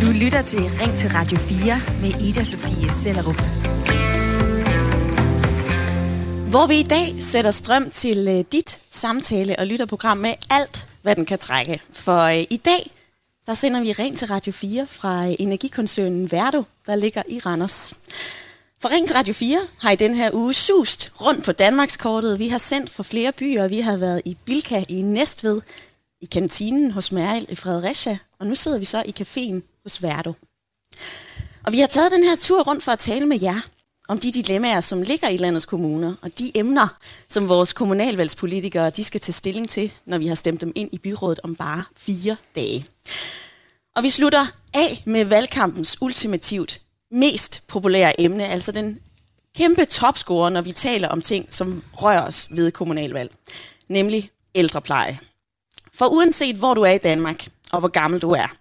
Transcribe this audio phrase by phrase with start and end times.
[0.00, 3.40] Du lytter til Ring til Radio 4 med Ida Sofie Sellerup.
[6.50, 11.16] Hvor vi i dag sætter strøm til øh, dit samtale- og lytterprogram med alt, hvad
[11.16, 11.80] den kan trække.
[11.92, 12.90] For øh, i dag,
[13.46, 17.94] der sender vi Ring til Radio 4 fra øh, energikoncernen Verdo, der ligger i Randers.
[18.82, 22.38] For Ring til Radio 4 har i den her uge sust rundt på Danmarkskortet.
[22.38, 23.68] Vi har sendt fra flere byer.
[23.68, 25.60] Vi har været i Bilka i Næstved,
[26.22, 30.32] i kantinen hos Meryl i Fredericia, og nu sidder vi så i caféen hos Verdo.
[31.66, 33.60] Og vi har taget den her tur rundt for at tale med jer
[34.08, 36.88] om de dilemmaer, som ligger i landets kommuner, og de emner,
[37.28, 40.98] som vores kommunalvalgspolitikere de skal tage stilling til, når vi har stemt dem ind i
[40.98, 42.86] byrådet om bare fire dage.
[43.96, 48.98] Og vi slutter af med valgkampens ultimativt mest populære emne, altså den
[49.56, 53.34] kæmpe topscorer, når vi taler om ting, som rører os ved kommunalvalg,
[53.88, 55.18] nemlig ældrepleje.
[55.98, 58.56] For uanset hvor du er i Danmark, og hvor gammel du er,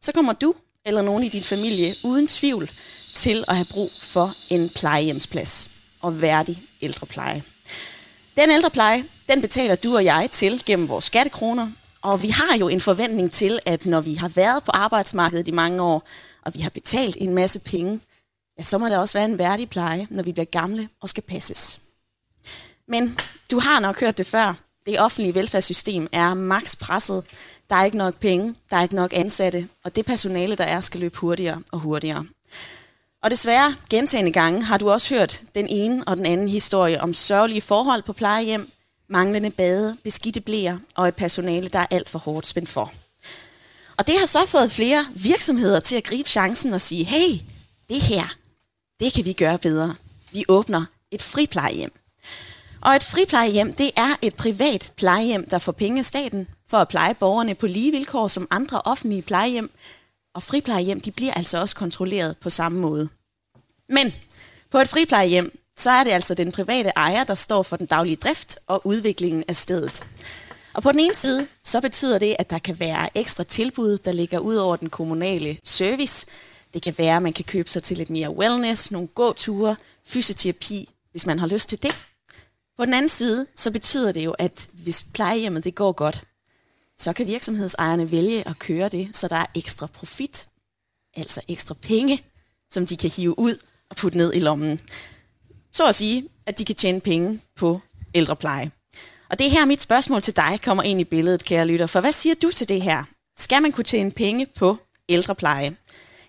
[0.00, 0.54] så kommer du
[0.86, 2.70] eller nogen i din familie uden tvivl
[3.14, 7.42] til at have brug for en plejehjemsplads og værdig ældrepleje.
[8.36, 11.70] Den ældrepleje, den betaler du og jeg til gennem vores skattekroner,
[12.02, 15.50] og vi har jo en forventning til, at når vi har været på arbejdsmarkedet i
[15.50, 16.08] mange år,
[16.44, 18.00] og vi har betalt en masse penge,
[18.58, 21.22] ja, så må der også være en værdig pleje, når vi bliver gamle og skal
[21.22, 21.80] passes.
[22.88, 23.18] Men
[23.50, 24.67] du har nok hørt det før.
[24.88, 27.24] Det offentlige velfærdssystem er maks presset.
[27.70, 30.80] Der er ikke nok penge, der er ikke nok ansatte, og det personale, der er,
[30.80, 32.26] skal løbe hurtigere og hurtigere.
[33.22, 37.14] Og desværre, gentagende gange, har du også hørt den ene og den anden historie om
[37.14, 38.70] sørgelige forhold på plejehjem,
[39.08, 42.92] manglende bade, beskidte blæer og et personale, der er alt for hårdt spændt for.
[43.96, 47.40] Og det har så fået flere virksomheder til at gribe chancen og sige, hey,
[47.88, 48.34] det her,
[49.00, 49.94] det kan vi gøre bedre.
[50.32, 51.92] Vi åbner et friplejehjem.
[52.88, 56.88] Og et friplejehjem, det er et privat plejehjem, der får penge af staten for at
[56.88, 59.70] pleje borgerne på lige vilkår som andre offentlige plejehjem.
[60.34, 63.08] Og friplejehjem, de bliver altså også kontrolleret på samme måde.
[63.88, 64.14] Men
[64.70, 68.16] på et friplejehjem, så er det altså den private ejer, der står for den daglige
[68.16, 70.04] drift og udviklingen af stedet.
[70.74, 74.12] Og på den ene side, så betyder det, at der kan være ekstra tilbud, der
[74.12, 76.26] ligger ud over den kommunale service.
[76.74, 79.76] Det kan være, at man kan købe sig til lidt mere wellness, nogle gåture,
[80.06, 82.07] fysioterapi, hvis man har lyst til det.
[82.78, 86.24] På den anden side, så betyder det jo, at hvis plejehjemmet det går godt,
[86.98, 90.48] så kan virksomhedsejerne vælge at køre det, så der er ekstra profit,
[91.16, 92.22] altså ekstra penge,
[92.70, 93.56] som de kan hive ud
[93.90, 94.80] og putte ned i lommen.
[95.72, 97.80] Så at sige, at de kan tjene penge på
[98.14, 98.70] ældrepleje.
[99.30, 101.86] Og det er her mit spørgsmål til dig kommer ind i billedet, kære lytter.
[101.86, 103.04] For hvad siger du til det her?
[103.38, 104.76] Skal man kunne tjene penge på
[105.08, 105.76] ældrepleje?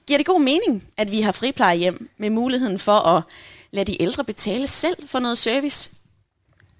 [0.07, 3.23] Giver det god mening, at vi har friplejehjem med muligheden for at
[3.71, 5.98] lade de ældre betale selv for noget service?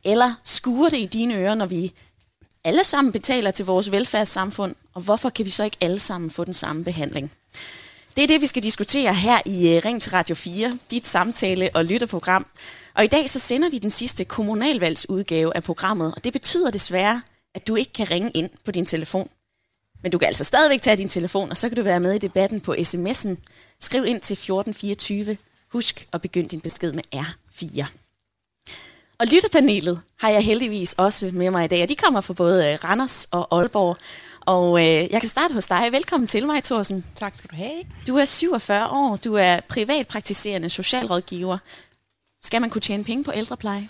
[0.04, 1.94] Eller skuer det i dine ører, når vi
[2.64, 6.44] alle sammen betaler til vores velfærdssamfund, og hvorfor kan vi så ikke alle sammen få
[6.44, 7.32] den samme behandling?
[8.16, 11.70] Det er det, vi skal diskutere her i øh, Ring til Radio 4, dit samtale-
[11.74, 12.46] og lytterprogram.
[12.96, 17.22] Og i dag så sender vi den sidste kommunalvalgsudgave af programmet, og det betyder desværre,
[17.56, 19.30] at du ikke kan ringe ind på din telefon.
[20.04, 22.18] Men du kan altså stadigvæk tage din telefon, og så kan du være med i
[22.18, 23.36] debatten på sms'en.
[23.80, 25.38] Skriv ind til 1424.
[25.72, 27.86] Husk at begynde din besked med R4.
[29.20, 32.72] Og lytterpanelet har jeg heldigvis også med mig i dag, og de kommer fra både
[32.72, 33.98] øh, Randers og Aalborg.
[34.42, 35.92] Og øh, jeg kan starte hos dig.
[35.92, 37.06] Velkommen til mig, Thorsen.
[37.16, 37.84] Tak skal du have.
[38.08, 41.58] Du er 47 år, du er privatpraktiserende socialrådgiver.
[42.44, 43.90] Skal man kunne tjene penge på ældrepleje?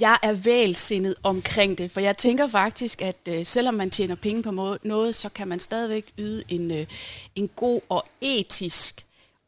[0.00, 4.42] Jeg er vælsindet omkring det, for jeg tænker faktisk, at øh, selvom man tjener penge
[4.42, 6.86] på noget, så kan man stadigvæk yde en, øh,
[7.34, 9.04] en god og etisk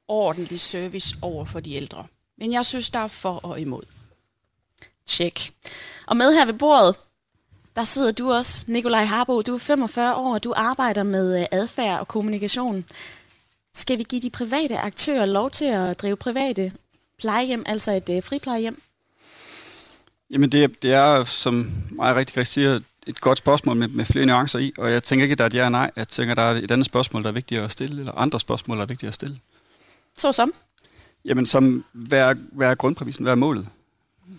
[0.08, 2.06] ordentlig service over for de ældre.
[2.38, 3.82] Men jeg synes, der er for og imod.
[5.06, 5.54] Tjek.
[6.06, 6.96] Og med her ved bordet,
[7.76, 9.40] der sidder du også, Nikolaj Harbo.
[9.40, 12.84] Du er 45 år, og du arbejder med øh, adfærd og kommunikation.
[13.74, 16.72] Skal vi give de private aktører lov til at drive private
[17.18, 18.82] plejehjem, altså et øh, friplejehjem?
[20.30, 24.26] Jamen det, det er, som mig rigtig rigtig siger, et godt spørgsmål med, med flere
[24.26, 25.90] nuancer i, og jeg tænker ikke, at der er et ja og nej.
[25.96, 28.40] Jeg tænker, at der er et andet spørgsmål, der er vigtigt at stille, eller andre
[28.40, 29.38] spørgsmål, der er vigtigt at stille.
[30.16, 30.52] Så som?
[31.26, 33.22] Jamen, som hvad er, hvad er grundpræmissen?
[33.22, 33.68] Hvad er målet?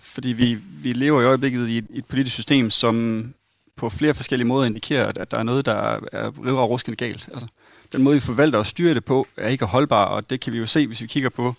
[0.01, 3.25] Fordi vi, vi lever i øjeblikket i et, et politisk system, som
[3.75, 6.69] på flere forskellige måder indikerer, at, at der er noget, der er, er river og
[6.69, 7.29] ruskende galt.
[7.33, 7.47] Altså,
[7.91, 10.57] den måde, vi forvalter og styrer det på, er ikke holdbar, og det kan vi
[10.57, 11.55] jo se, hvis vi kigger på,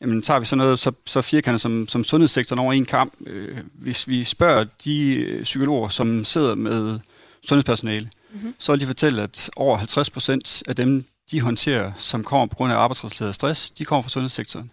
[0.00, 3.14] jamen tager vi så noget så, så firkantet som, som sundhedssektoren over en kamp.
[3.26, 7.00] Øh, hvis vi spørger de øh, psykologer, som sidder med
[7.46, 8.54] sundhedspersonale, mm-hmm.
[8.58, 12.54] så vil de fortælle, at over 50 procent af dem, de håndterer, som kommer på
[12.54, 14.70] grund af arbejdsrelateret stress, de kommer fra sundhedssektoren.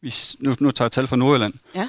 [0.00, 1.54] Hvis, nu, nu tager jeg tal fra Nordjylland.
[1.74, 1.88] Ja.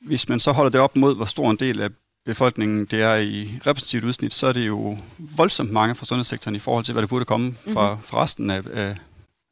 [0.00, 1.90] Hvis man så holder det op mod, hvor stor en del af
[2.26, 6.58] befolkningen det er i repræsentativt udsnit, så er det jo voldsomt mange fra sundhedssektoren i
[6.58, 8.04] forhold til, hvad det burde komme fra, mm-hmm.
[8.04, 8.96] fra resten af, af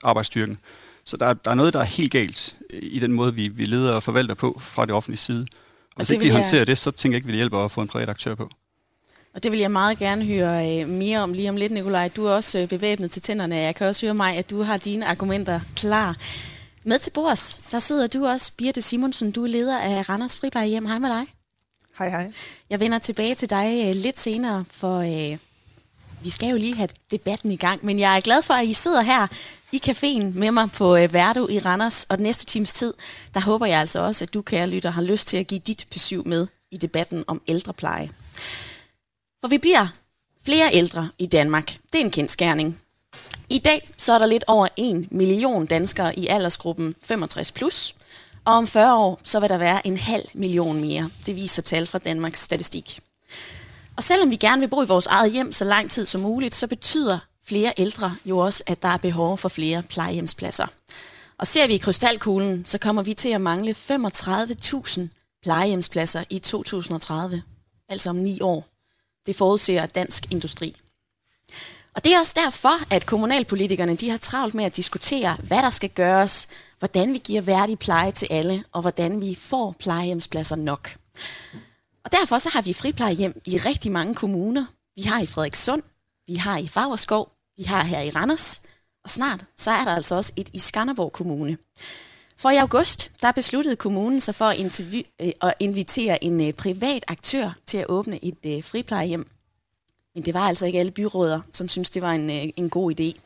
[0.04, 0.58] arbejdsstyrken.
[1.04, 3.92] Så der, der er noget, der er helt galt i den måde, vi, vi leder
[3.92, 5.40] og forvalter på fra det offentlige side.
[5.40, 6.66] Og, og hvis ikke vi håndterer jeg...
[6.66, 8.50] det, så tænker jeg ikke, vi hjælper at få en privat aktør på.
[9.34, 12.08] Og det vil jeg meget gerne høre øh, mere om lige om lidt, Nikolaj.
[12.08, 13.56] Du er også øh, bevæbnet til tænderne.
[13.56, 16.16] Jeg kan også høre mig, at du har dine argumenter klar.
[16.84, 19.30] Med til bords, der sidder du også, Birte Simonsen.
[19.30, 20.86] Du er leder af Randers Friplejehjem.
[20.86, 21.26] Hej med dig.
[21.98, 22.32] Hej, hej.
[22.70, 25.38] Jeg vender tilbage til dig øh, lidt senere, for øh,
[26.22, 27.84] vi skal jo lige have debatten i gang.
[27.84, 29.26] Men jeg er glad for, at I sidder her
[29.72, 32.04] i caféen med mig på øh, Verdo i Randers.
[32.04, 32.94] Og den næste times tid,
[33.34, 35.86] der håber jeg altså også, at du, kære lytter, har lyst til at give dit
[35.92, 38.10] besøg med i debatten om ældrepleje.
[39.44, 39.86] For vi bliver
[40.44, 41.76] flere ældre i Danmark.
[41.92, 42.80] Det er en kendskærning.
[43.50, 47.94] I dag så er der lidt over en million danskere i aldersgruppen 65 plus,
[48.44, 51.10] og om 40 år så vil der være en halv million mere.
[51.26, 53.00] Det viser tal fra Danmarks Statistik.
[53.96, 56.54] Og selvom vi gerne vil bo i vores eget hjem så lang tid som muligt,
[56.54, 60.66] så betyder flere ældre jo også, at der er behov for flere plejehjemspladser.
[61.38, 65.00] Og ser vi i krystalkuglen, så kommer vi til at mangle 35.000
[65.42, 67.42] plejehjemspladser i 2030,
[67.88, 68.73] altså om ni år.
[69.26, 70.76] Det forudser Dansk Industri.
[71.94, 75.70] Og det er også derfor, at kommunalpolitikerne de har travlt med at diskutere, hvad der
[75.70, 76.48] skal gøres,
[76.78, 80.96] hvordan vi giver værdig pleje til alle, og hvordan vi får plejehjemspladser nok.
[82.04, 84.66] Og derfor så har vi friplejehjem i rigtig mange kommuner.
[84.96, 85.82] Vi har i Frederikssund,
[86.26, 88.62] vi har i Fagerskov, vi har her i Randers,
[89.04, 91.58] og snart så er der altså også et i Skanderborg Kommune.
[92.44, 94.80] For i august, der besluttede kommunen sig for at,
[95.20, 99.26] øh, at invitere en øh, privat aktør til at åbne et øh, friplejehjem.
[100.14, 103.00] Men det var altså ikke alle byråder, som synes det var en, øh, en god
[103.00, 103.20] idé.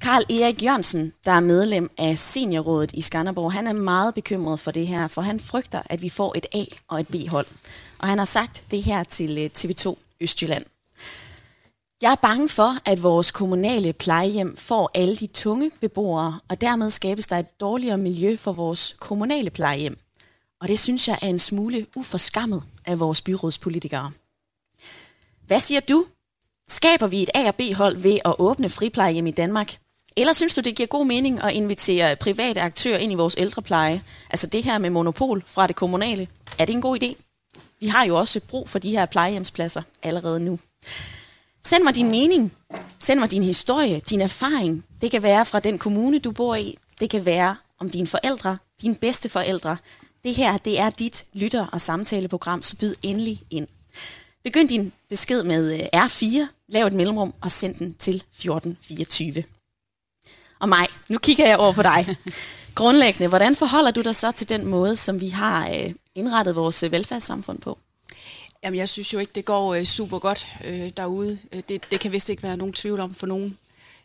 [0.00, 4.70] Karl Erik Jørgensen, der er medlem af seniorrådet i Skanderborg, han er meget bekymret for
[4.70, 7.46] det her, for han frygter, at vi får et A- og et B-hold.
[7.98, 10.71] Og han har sagt det her til øh, TV2 Østjylland.
[12.02, 16.90] Jeg er bange for, at vores kommunale plejehjem får alle de tunge beboere, og dermed
[16.90, 19.98] skabes der et dårligere miljø for vores kommunale plejehjem.
[20.60, 24.12] Og det synes jeg er en smule uforskammet af vores byrådspolitikere.
[25.46, 26.04] Hvad siger du?
[26.68, 29.76] Skaber vi et A- og B-hold ved at åbne friplejehjem i Danmark?
[30.16, 34.02] Eller synes du, det giver god mening at invitere private aktører ind i vores ældrepleje?
[34.30, 36.28] Altså det her med monopol fra det kommunale.
[36.58, 37.14] Er det en god idé?
[37.80, 40.58] Vi har jo også brug for de her plejehjemspladser allerede nu.
[41.66, 42.52] Send mig din mening.
[42.98, 44.84] Send mig din historie, din erfaring.
[45.00, 46.76] Det kan være fra den kommune, du bor i.
[47.00, 49.76] Det kan være om dine forældre, dine bedste forældre.
[50.24, 53.66] Det her, det er dit lytter- og samtaleprogram, så byd endelig ind.
[54.44, 59.44] Begynd din besked med øh, R4, lav et mellemrum og send den til 1424.
[60.60, 62.16] Og mig, nu kigger jeg over på dig.
[62.74, 66.82] Grundlæggende, hvordan forholder du dig så til den måde, som vi har øh, indrettet vores
[66.82, 67.78] øh, velfærdssamfund på?
[68.64, 71.38] Jamen, jeg synes jo ikke, det går øh, super godt øh, derude.
[71.52, 73.58] Øh, det, det kan vist ikke være nogen tvivl om for nogen.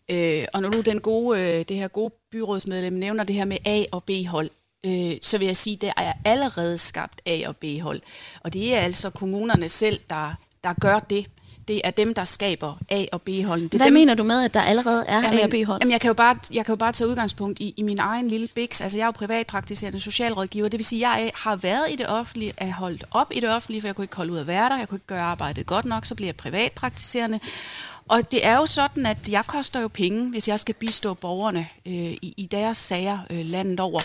[0.10, 3.58] Øh, og når nu den gode, øh, det her gode byrådsmedlem nævner det her med
[3.66, 4.50] A- og B-hold,
[4.86, 8.02] øh, så vil jeg sige, at det er allerede skabt A- og B-hold.
[8.44, 10.34] Og det er altså kommunerne selv, der,
[10.64, 11.26] der gør det
[11.68, 13.70] det er dem, der skaber A- og B-holdene.
[13.70, 15.82] Hvad dem, mener du med, at der allerede er jamen, A- og B-hold?
[15.82, 18.28] Jamen, jeg, kan jo bare, jeg kan jo bare tage udgangspunkt i, i min egen
[18.28, 18.82] lille biks.
[18.82, 20.68] Altså, jeg er jo privatpraktiserende socialrådgiver.
[20.68, 23.50] Det vil sige, at jeg har været i det offentlige, er holdt op i det
[23.50, 24.78] offentlige, for jeg kunne ikke holde ud at være der.
[24.78, 27.40] Jeg kunne ikke gøre arbejdet godt nok, så bliver jeg privatpraktiserende.
[28.08, 31.68] Og det er jo sådan, at jeg koster jo penge, hvis jeg skal bistå borgerne
[31.86, 34.02] øh, i, i deres sager øh, landet over.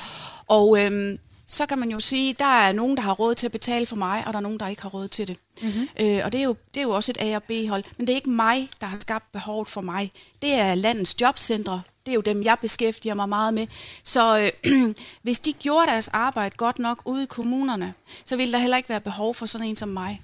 [0.49, 1.19] Og øh,
[1.53, 3.97] så kan man jo sige, der er nogen, der har råd til at betale for
[3.97, 5.37] mig, og der er nogen, der ikke har råd til det.
[5.63, 5.89] Mm-hmm.
[6.01, 7.85] Øh, og det er, jo, det er jo også et A- og B-hold.
[7.99, 10.13] Men det er ikke mig, der har skabt behovet for mig.
[10.43, 11.83] Det er landets jobcentre.
[12.07, 13.67] Det er jo dem, jeg beskæftiger mig meget med.
[14.05, 17.95] Så øh, hvis de gjorde deres arbejde godt nok ude i kommunerne,
[18.25, 20.21] så ville der heller ikke være behov for sådan en som mig.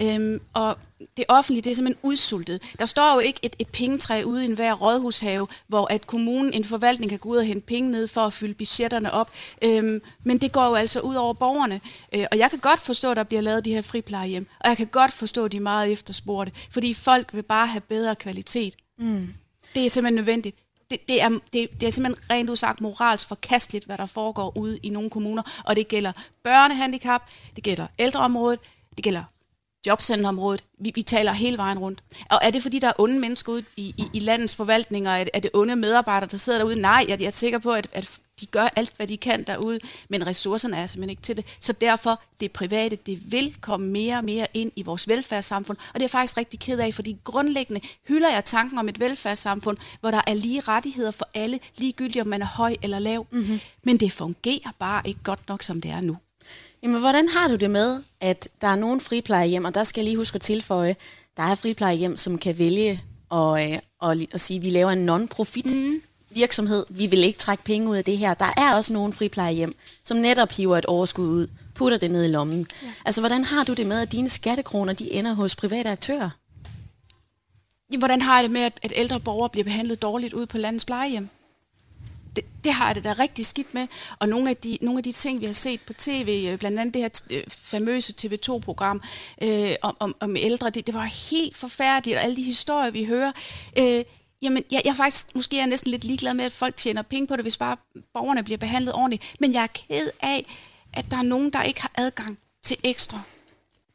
[0.00, 0.76] Øhm, og
[1.16, 2.62] det offentlige, det er simpelthen udsultet.
[2.78, 6.64] Der står jo ikke et, et pengetræ ude i enhver rådhushave, hvor at kommunen, en
[6.64, 9.30] forvaltning kan gå ud og hente penge ned for at fylde budgetterne op.
[9.62, 11.80] Øhm, men det går jo altså ud over borgerne.
[12.12, 14.46] Øh, og jeg kan godt forstå, at der bliver lavet de her friplejehjem.
[14.60, 16.52] Og jeg kan godt forstå, at de er meget efterspurgte.
[16.70, 18.74] Fordi folk vil bare have bedre kvalitet.
[18.98, 19.28] Mm.
[19.74, 20.56] Det er simpelthen nødvendigt.
[20.90, 24.78] Det, det, er, det, det er simpelthen rent udsagt moralsk forkasteligt, hvad der foregår ude
[24.82, 25.62] i nogle kommuner.
[25.64, 27.22] Og det gælder børnehandicap,
[27.56, 28.60] det gælder ældreområdet,
[28.96, 29.24] det gælder
[29.88, 30.64] jobcenterområdet.
[30.80, 32.02] Vi, vi taler hele vejen rundt.
[32.30, 35.10] Og er det fordi, der er onde mennesker ude i, i, i landets forvaltninger?
[35.10, 36.80] Er det, er det onde medarbejdere, der sidder derude?
[36.80, 39.78] Nej, jeg, jeg er sikker på, at, at de gør alt, hvad de kan derude,
[40.08, 41.44] men ressourcerne er simpelthen ikke til det.
[41.60, 45.94] Så derfor, det private, det vil komme mere og mere ind i vores velfærdssamfund, og
[45.94, 49.76] det er jeg faktisk rigtig ked af, fordi grundlæggende hylder jeg tanken om et velfærdssamfund,
[50.00, 53.26] hvor der er lige rettigheder for alle, ligegyldigt om man er høj eller lav.
[53.30, 53.60] Mm-hmm.
[53.82, 56.16] Men det fungerer bare ikke godt nok, som det er nu.
[56.82, 60.04] Jamen, hvordan har du det med, at der er nogle friplejehjem, og der skal jeg
[60.04, 60.96] lige huske at tilføje,
[61.36, 65.06] der er friplejehjem, som kan vælge at, øh, at, at sige, at vi laver en
[65.10, 66.02] non-profit mm.
[66.30, 66.86] virksomhed.
[66.88, 68.34] Vi vil ikke trække penge ud af det her.
[68.34, 72.28] Der er også nogle friplejehjem, som netop hiver et overskud ud, putter det ned i
[72.28, 72.66] lommen.
[72.82, 72.92] Ja.
[73.04, 76.30] Altså, hvordan har du det med, at dine skattekroner de ender hos private aktører?
[77.98, 80.84] Hvordan har jeg det med, at, at ældre borgere bliver behandlet dårligt ude på landets
[80.84, 81.28] plejehjem?
[82.64, 83.86] Det, har jeg det da rigtig skidt med.
[84.18, 86.78] Og nogle af, de, nogle af de ting, vi har set på tv, øh, blandt
[86.78, 89.02] andet det her øh, famøse TV2-program
[89.42, 93.04] øh, om, om, om ældre, det, det var helt forfærdeligt, og alle de historier, vi
[93.04, 93.32] hører.
[93.78, 94.04] Øh,
[94.42, 97.02] Jamen, jeg, jeg er faktisk, måske er jeg næsten lidt ligeglad med, at folk tjener
[97.02, 97.76] penge på det, hvis bare
[98.14, 99.34] borgerne bliver behandlet ordentligt.
[99.40, 100.46] Men jeg er ked af,
[100.92, 103.20] at der er nogen, der ikke har adgang til ekstra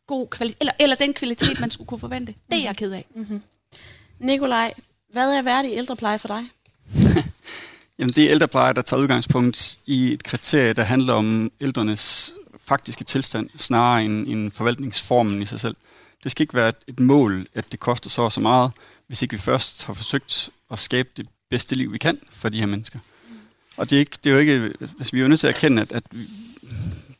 [0.07, 2.35] god kvalitet, eller, eller den kvalitet, man skulle kunne forvente.
[2.51, 3.05] Det er jeg ked af.
[3.15, 3.41] Mm-hmm.
[4.19, 4.73] Nikolaj,
[5.11, 6.43] hvad er værdig ældrepleje for dig?
[7.99, 12.33] Jamen, det er ældrepleje, der tager udgangspunkt i et kriterie, der handler om ældrenes
[12.65, 15.75] faktiske tilstand, snarere end, end forvaltningsformen i sig selv.
[16.23, 18.71] Det skal ikke være et, et mål, at det koster så og så meget,
[19.07, 22.59] hvis ikke vi først har forsøgt at skabe det bedste liv, vi kan for de
[22.59, 22.99] her mennesker.
[23.77, 25.81] Og det er, ikke, det er jo ikke, hvis vi er nødt til at erkende,
[25.81, 26.23] at, at vi,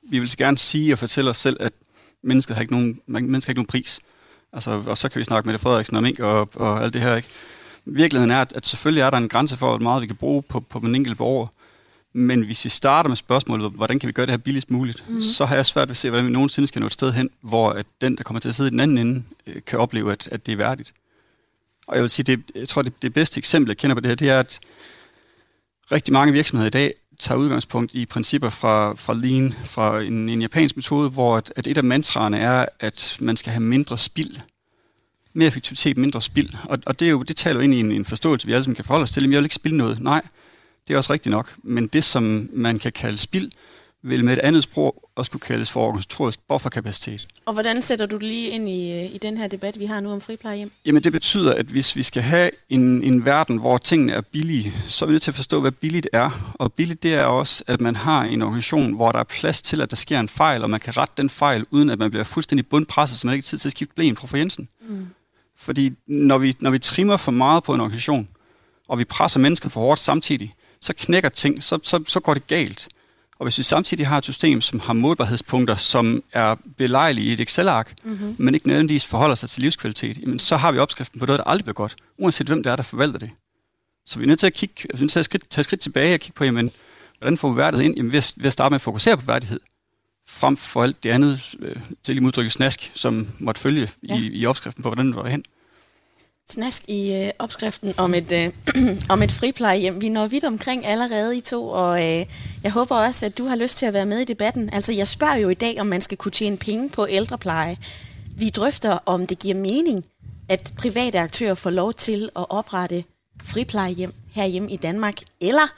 [0.10, 1.74] vi vil gerne sige og fortælle os selv, at
[2.24, 4.00] mennesket har ikke nogen, mennesker har ikke nogen pris.
[4.54, 7.02] Altså, og så kan vi snakke med det Frederiksen om ikke, og, og alt det
[7.02, 7.16] her.
[7.16, 7.28] Ikke?
[7.86, 10.42] Virkeligheden er, at, at selvfølgelig er der en grænse for, hvor meget vi kan bruge
[10.42, 11.48] på, på en enkelt borger.
[12.14, 15.22] Men hvis vi starter med spørgsmålet, hvordan kan vi gøre det her billigst muligt, mm.
[15.22, 17.30] så har jeg svært ved at se, hvordan vi nogensinde skal nå et sted hen,
[17.42, 20.12] hvor at den, der kommer til at sidde i den anden ende, øh, kan opleve,
[20.12, 20.94] at, at det er værdigt.
[21.88, 24.10] Og jeg vil sige, det, jeg tror, det, det bedste eksempel, jeg kender på det
[24.10, 24.60] her, det er, at
[25.92, 30.42] rigtig mange virksomheder i dag tager udgangspunkt i principper fra, fra Lean, fra en, en
[30.42, 34.38] japansk metode, hvor at, at et af mantraerne er, at man skal have mindre spild.
[35.34, 36.50] Mere effektivitet, mindre spild.
[36.64, 38.64] Og, og det, er jo, det taler jo ind i en, en forståelse, vi alle
[38.64, 39.24] sammen kan forholde os til.
[39.24, 40.00] Men jeg vil ikke spille noget.
[40.02, 40.22] Nej,
[40.88, 41.54] det er også rigtigt nok.
[41.64, 43.52] Men det, som man kan kalde spild,
[44.04, 47.28] vil med et andet sprog også kunne kaldes for organisatorisk bufferkapacitet.
[47.46, 50.00] Og hvordan sætter du det lige ind i, øh, i den her debat, vi har
[50.00, 50.72] nu om friplejehjem?
[50.86, 54.74] Jamen det betyder, at hvis vi skal have en, en verden, hvor tingene er billige,
[54.88, 56.54] så er vi nødt til at forstå, hvad billigt er.
[56.60, 59.82] Og billigt det er også, at man har en organisation, hvor der er plads til,
[59.82, 62.24] at der sker en fejl, og man kan rette den fejl, uden at man bliver
[62.24, 64.68] fuldstændig bundpresset, så man ikke har tid til at skifte blæen fra Jensen.
[64.90, 65.08] Mm.
[65.64, 68.28] Fordi når vi, når vi trimmer for meget på en organisation,
[68.88, 70.52] og vi presser mennesker for hårdt samtidig,
[70.82, 72.88] så knækker ting, så, så, så går det galt.
[73.40, 77.40] Og hvis vi samtidig har et system, som har målbarhedspunkter, som er belejlige i et
[77.40, 78.36] Excel-ark, mm-hmm.
[78.40, 81.44] men ikke nødvendigvis forholder sig til livskvalitet, jamen, så har vi opskriften på noget, der
[81.44, 83.30] aldrig bliver godt, uanset hvem det er, der forvalter det.
[84.06, 85.82] Så vi er nødt til at kigge, vi er nødt til at skridt, tage skridt
[85.82, 86.72] tilbage og kigge på, jamen,
[87.18, 87.96] hvordan får vi værdighed ind?
[87.96, 89.60] Jamen, ved, ved at starte med at fokusere på værdighed,
[90.28, 94.20] frem for alt det andet, øh, til lige udtrykket snask, som måtte følge ja.
[94.20, 95.46] i, i opskriften på, hvordan det var hen
[96.50, 98.54] snask i øh, opskriften om et, øh,
[99.14, 100.02] om et friplejehjem.
[100.02, 102.26] Vi når vidt omkring allerede i to, og øh,
[102.64, 104.74] jeg håber også, at du har lyst til at være med i debatten.
[104.74, 107.78] Altså, jeg spørger jo i dag, om man skal kunne tjene penge på ældrepleje.
[108.38, 110.06] Vi drøfter, om det giver mening,
[110.50, 113.04] at private aktører får lov til at oprette
[113.44, 115.74] friplejehjem herhjemme i Danmark, eller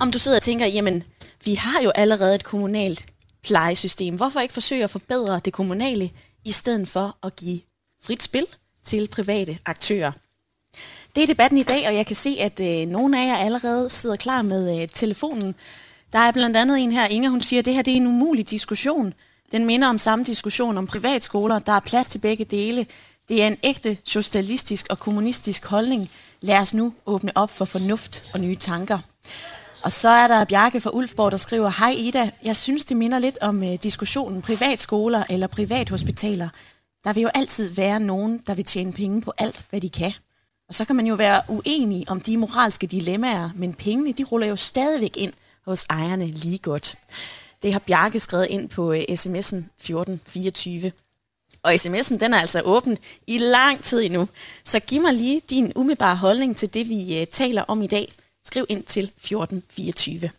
[0.00, 1.02] om du sidder og tænker, jamen,
[1.44, 3.06] vi har jo allerede et kommunalt
[3.44, 4.16] plejesystem.
[4.16, 6.10] Hvorfor ikke forsøge at forbedre det kommunale,
[6.44, 7.60] i stedet for at give
[8.02, 8.46] frit spil
[8.84, 10.12] til private aktører.
[11.16, 13.90] Det er debatten i dag, og jeg kan se, at øh, nogle af jer allerede
[13.90, 15.54] sidder klar med øh, telefonen.
[16.12, 18.06] Der er blandt andet en her, Inger, hun siger, at det her det er en
[18.06, 19.14] umulig diskussion.
[19.52, 21.58] Den minder om samme diskussion om privatskoler.
[21.58, 22.86] Der er plads til begge dele.
[23.28, 26.10] Det er en ægte socialistisk og kommunistisk holdning.
[26.40, 28.98] Lad os nu åbne op for fornuft og nye tanker.
[29.84, 33.18] Og så er der Bjarke fra Ulfborg, der skriver, Hej Ida, jeg synes, det minder
[33.18, 36.48] lidt om øh, diskussionen privatskoler eller privathospitaler.
[37.04, 40.12] Der vil jo altid være nogen, der vil tjene penge på alt, hvad de kan.
[40.68, 44.46] Og så kan man jo være uenig om de moralske dilemmaer, men pengene de ruller
[44.46, 45.32] jo stadigvæk ind
[45.64, 46.98] hos ejerne lige godt.
[47.62, 50.92] Det har Bjarke skrevet ind på øh, sms'en 1424.
[51.62, 54.28] Og sms'en den er altså åben i lang tid endnu.
[54.64, 58.12] Så giv mig lige din umiddelbare holdning til det, vi øh, taler om i dag.
[58.44, 60.30] Skriv ind til 1424.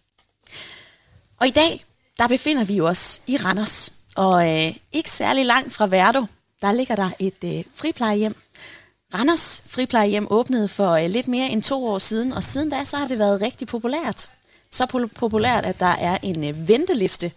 [1.39, 1.85] Og i dag,
[2.19, 3.93] der befinder vi os i Randers.
[4.15, 6.25] Og øh, ikke særlig langt fra Værdo,
[6.61, 8.35] der ligger der et øh, friplejehjem.
[9.13, 12.97] Randers friplejehjem åbnede for øh, lidt mere end to år siden, og siden da så
[12.97, 14.29] har det været rigtig populært.
[14.71, 17.31] Så populært, at der er en øh, venteliste,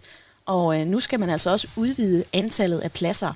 [0.47, 3.33] og øh, nu skal man altså også udvide antallet af pladser.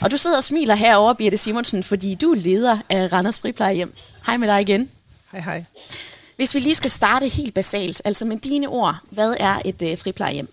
[0.00, 3.94] Og du sidder og smiler herovre, Birte Simonsen, fordi du er leder af Randers Friplejehjem.
[4.26, 4.90] Hej med dig igen.
[5.32, 5.64] Hej hej.
[6.38, 9.98] Hvis vi lige skal starte helt basalt, altså med dine ord, hvad er et øh,
[9.98, 10.52] friplejehjem?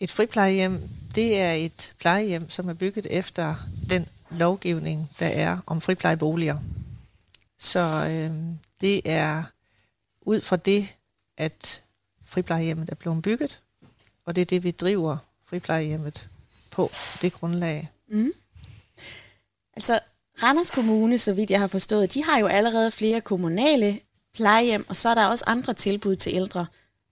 [0.00, 0.80] Et friplejehjem,
[1.14, 3.54] det er et plejehjem, som er bygget efter
[3.90, 6.58] den lovgivning, der er om friplejeboliger.
[7.58, 8.30] Så øh,
[8.80, 9.42] det er
[10.22, 10.88] ud fra det,
[11.38, 11.82] at
[12.24, 13.60] friplejehjemmet er blevet bygget,
[14.26, 16.28] og det er det, vi driver friplejehjemmet
[16.70, 16.90] på
[17.22, 17.90] det grundlag.
[18.08, 18.32] Mm.
[19.76, 20.00] Altså,
[20.42, 24.00] Randers Kommune, så vidt jeg har forstået, de har jo allerede flere kommunale
[24.34, 26.66] plejehjem, og så er der også andre tilbud til ældre.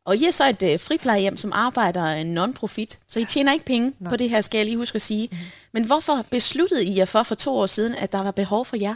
[0.04, 3.92] Og I er så et øh, friplejehjem, som arbejder non-profit, så I tjener ikke penge
[3.98, 4.10] Nej.
[4.10, 5.28] på det her, skal jeg lige huske at sige.
[5.32, 5.36] Mm.
[5.72, 8.76] Men hvorfor besluttede I jer for for to år siden, at der var behov for
[8.76, 8.94] jer?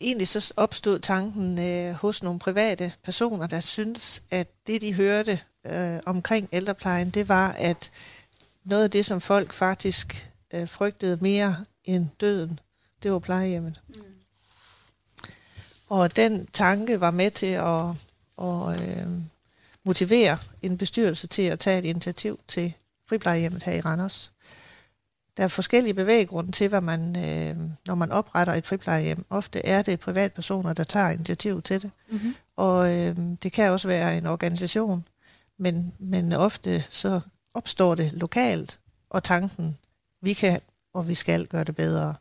[0.00, 5.40] Egentlig så opstod tanken øh, hos nogle private personer, der syntes, at det de hørte
[5.66, 7.90] øh, omkring ældreplejen, det var, at
[8.64, 12.60] noget af det, som folk faktisk øh, frygtede mere end døden,
[13.02, 13.80] det var plejehjemmet.
[13.88, 14.15] Mm.
[15.88, 17.88] Og den tanke var med til at,
[18.42, 19.06] at øh,
[19.84, 22.72] motivere en bestyrelse til at tage et initiativ til
[23.08, 24.32] friplejehjemmet her i Randers.
[25.36, 29.24] Der er forskellige bevæggrunde til, hvad man, øh, når man opretter et friplejehjem.
[29.30, 31.90] Ofte er det privatpersoner, der tager initiativ til det.
[32.10, 32.34] Mm-hmm.
[32.56, 35.04] Og øh, det kan også være en organisation,
[35.58, 37.20] men, men ofte så
[37.54, 38.78] opstår det lokalt,
[39.10, 39.78] og tanken,
[40.22, 40.60] vi kan
[40.96, 42.14] og vi skal gøre det bedre,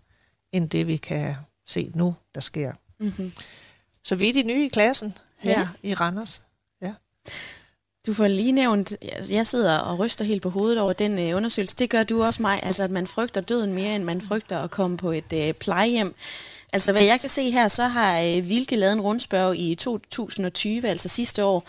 [0.52, 2.74] end det vi kan se nu, der sker.
[3.00, 3.32] Mm-hmm.
[4.04, 5.90] Så vi er de nye i klassen her ja.
[5.90, 6.42] i Randers.
[6.82, 6.94] Ja.
[8.08, 8.94] Du får lige nævnt,
[9.32, 11.76] jeg sidder og ryster helt på hovedet over den øh, undersøgelse.
[11.76, 14.72] Det gør du også mig, altså at man frygter døden mere, end man frygter at
[14.72, 16.16] komme på et øh, plejehjem.
[16.74, 20.88] Altså hvad jeg kan se her, så har øh, Vilke lavet en rundspørg i 2020,
[20.88, 21.68] altså sidste år.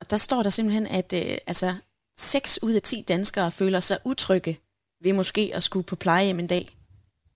[0.00, 1.74] Og der står der simpelthen, at øh, altså,
[2.18, 4.58] 6 ud af 10 danskere føler sig utrygge
[5.02, 6.76] ved måske at skulle på plejehjem en dag.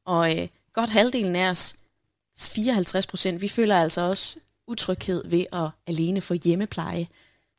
[0.06, 1.76] Og øh, godt halvdelen af os,
[2.38, 4.36] 54 procent, vi føler altså også
[4.68, 7.06] utryghed ved at alene få hjemmepleje.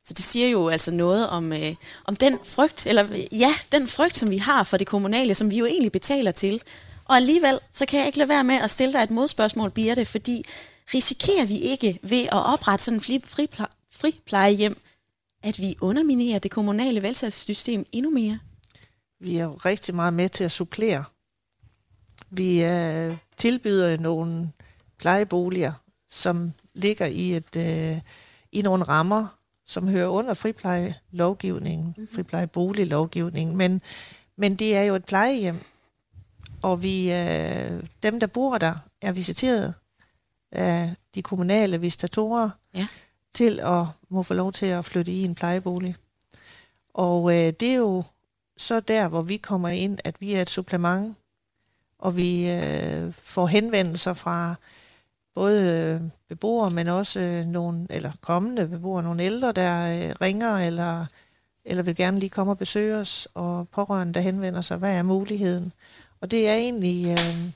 [0.03, 4.17] Så det siger jo altså noget om, øh, om den frygt, eller ja, den frygt,
[4.17, 6.61] som vi har for det kommunale, som vi jo egentlig betaler til.
[7.05, 10.05] Og alligevel, så kan jeg ikke lade være med at stille dig et modspørgsmål, Birte,
[10.05, 10.43] fordi
[10.93, 13.19] risikerer vi ikke ved at oprette sådan en
[13.91, 14.81] friplejehjem,
[15.43, 18.39] at vi underminerer det kommunale velfærdssystem endnu mere?
[19.19, 21.03] Vi er jo rigtig meget med til at supplere.
[22.31, 24.51] Vi øh, tilbyder nogle
[24.99, 25.73] plejeboliger,
[26.09, 28.01] som ligger i, et, øh,
[28.51, 29.27] i nogle rammer,
[29.67, 32.15] som hører under friplejelovgivningen, mm-hmm.
[32.15, 33.81] friplejeboliglovgivningen, men,
[34.37, 35.59] men det er jo et plejehjem,
[36.61, 39.73] og vi, øh, dem, der bor der, er visiteret
[40.51, 42.87] af de kommunale visitatorer ja.
[43.33, 45.95] til at må få lov til at flytte i en plejebolig.
[46.93, 48.03] Og øh, det er jo
[48.57, 51.15] så der, hvor vi kommer ind, at vi er et supplement,
[51.99, 54.55] og vi øh, får henvendelser fra
[55.39, 60.57] både øh, beboere, men også øh, nogle, eller kommende beboere, nogle ældre, der øh, ringer,
[60.57, 61.05] eller,
[61.65, 65.03] eller vil gerne lige komme og besøge os, og pårørende, der henvender sig, hvad er
[65.03, 65.71] muligheden?
[66.21, 67.51] Og det er egentlig øh,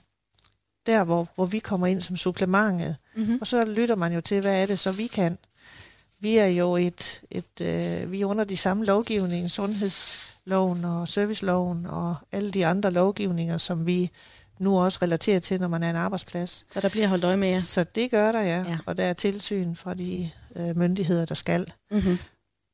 [0.86, 2.96] der, hvor, hvor vi kommer ind som supplementet.
[3.16, 3.38] Mm-hmm.
[3.42, 5.38] Og så lytter man jo til, hvad er det så, vi kan.
[6.20, 11.86] Vi er jo et, et øh, vi er under de samme lovgivninger, sundhedsloven og serviceloven
[11.86, 14.12] og alle de andre lovgivninger, som vi
[14.60, 16.66] nu også relaterer til, når man er en arbejdsplads.
[16.72, 17.60] Så der bliver holdt øje med jer?
[17.60, 18.64] Så det gør der, ja.
[18.68, 18.78] ja.
[18.86, 21.74] Og der er tilsyn fra de øh, myndigheder, der skal.
[21.92, 22.18] Mm-hmm.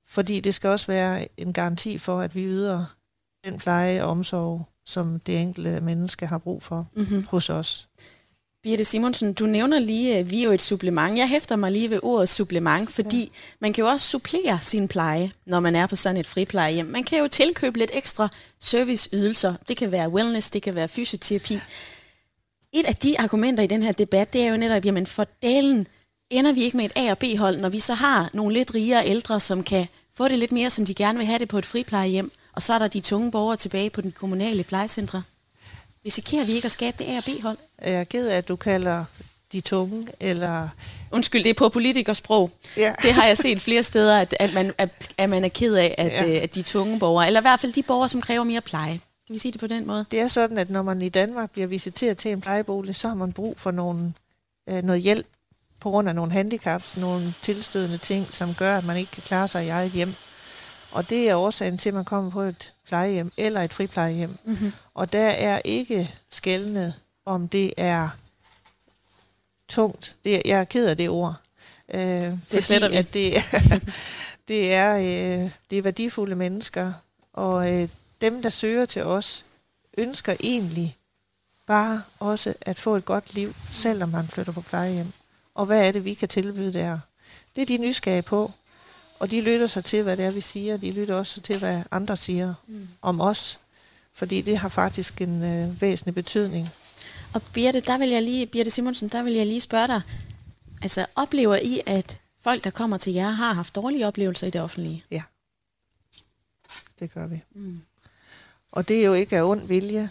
[0.07, 2.85] Fordi det skal også være en garanti for, at vi yder
[3.43, 7.25] den pleje og omsorg, som det enkelte menneske har brug for mm-hmm.
[7.25, 7.89] hos os.
[8.63, 11.17] Birte Simonsen, du nævner lige, at vi er jo et supplement.
[11.17, 13.29] Jeg hæfter mig lige ved ordet supplement, fordi ja.
[13.59, 16.85] man kan jo også supplere sin pleje, når man er på sådan et friplejehjem.
[16.85, 19.53] Man kan jo tilkøbe lidt ekstra serviceydelser.
[19.67, 21.59] Det kan være wellness, det kan være fysioterapi.
[22.73, 25.87] Et af de argumenter i den her debat, det er jo netop, jamen for dalen
[26.29, 29.07] ender vi ikke med et A- og B-hold, når vi så har nogle lidt rigere
[29.07, 31.65] ældre, som kan få det lidt mere, som de gerne vil have det på et
[31.65, 35.23] friplejehjem, og så er der de tunge borgere tilbage på den kommunale plejecentre.
[36.05, 37.57] Risikerer vi ikke at skabe det A- og B-hold?
[37.81, 39.05] Jeg er ked af, at du kalder
[39.51, 40.69] de tunge, eller...
[41.11, 42.51] Undskyld, det er på politikersprog.
[42.77, 42.93] Ja.
[43.03, 45.95] Det har jeg set flere steder, at, at, man, at, at man er ked af,
[45.97, 46.35] at, ja.
[46.35, 48.99] øh, at de tunge borgere, eller i hvert fald de borgere, som kræver mere pleje.
[49.27, 50.05] Kan vi sige det på den måde?
[50.11, 53.15] Det er sådan, at når man i Danmark bliver visiteret til en plejebolig, så har
[53.15, 54.13] man brug for nogle,
[54.69, 55.27] øh, noget hjælp
[55.79, 59.47] på grund af nogle handicaps, nogle tilstødende ting, som gør, at man ikke kan klare
[59.47, 60.13] sig i eget hjem.
[60.91, 64.37] Og det er årsagen til, at man kommer på et plejehjem eller et friplejehjem.
[64.43, 64.71] Mm-hmm.
[64.93, 66.93] Og der er ikke skældende,
[67.25, 68.09] om det er
[69.67, 70.15] tungt.
[70.23, 71.35] Det, er, jeg er ked af det ord.
[71.93, 72.95] Øh, det fordi, sletter vi.
[72.95, 73.33] At det,
[74.47, 76.93] det, er, øh, det er værdifulde mennesker,
[77.33, 77.89] og øh,
[78.21, 79.45] dem, der søger til os,
[79.97, 80.97] ønsker egentlig
[81.67, 85.11] bare også at få et godt liv, selvom man flytter på plejehjem.
[85.55, 86.99] Og hvad er det, vi kan tilbyde der?
[87.55, 88.51] Det er de nysgerrige på.
[89.19, 90.77] Og de lytter sig til, hvad det er, vi siger.
[90.77, 92.87] De lytter også til, hvad andre siger mm.
[93.01, 93.59] om os.
[94.13, 96.69] Fordi det har faktisk en øh, væsentlig betydning.
[97.33, 100.01] Og Birte, der vil jeg lige, Birte Simonsen, der vil jeg lige spørge dig.
[100.81, 104.61] Altså, oplever I, at folk, der kommer til jer, har haft dårlige oplevelser i det
[104.61, 105.03] offentlige?
[105.11, 105.23] Ja.
[106.99, 107.41] Det gør vi.
[107.51, 107.81] Mm.
[108.71, 110.09] Og det er jo ikke af ond vilje.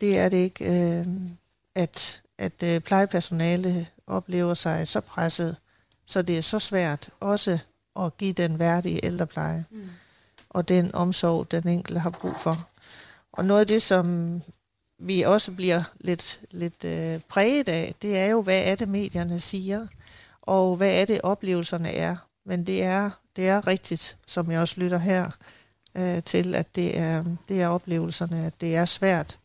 [0.00, 1.06] Det er det ikke, øh,
[1.74, 5.56] at, at øh, plejepersonale oplever sig så presset,
[6.06, 7.58] så det er så svært også
[7.98, 9.88] at give den værdige ældrepleje mm.
[10.50, 12.68] og den omsorg, den enkelte har brug for.
[13.32, 14.40] Og noget af det, som
[14.98, 19.40] vi også bliver lidt, lidt øh, præget af, det er jo, hvad er det, medierne
[19.40, 19.86] siger,
[20.42, 22.16] og hvad er det, oplevelserne er.
[22.44, 25.30] Men det er, det er rigtigt, som jeg også lytter her
[25.96, 29.38] øh, til, at det er, det er oplevelserne, at det er svært.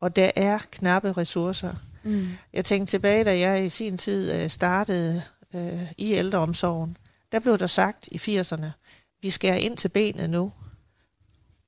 [0.00, 1.74] Og der er knappe ressourcer.
[2.02, 2.28] Mm.
[2.52, 5.22] Jeg tænkte tilbage, da jeg i sin tid øh, startede
[5.54, 6.96] øh, i ældreomsorgen,
[7.34, 8.66] der blev der sagt i 80'erne,
[9.22, 10.52] vi skærer ind til benet nu.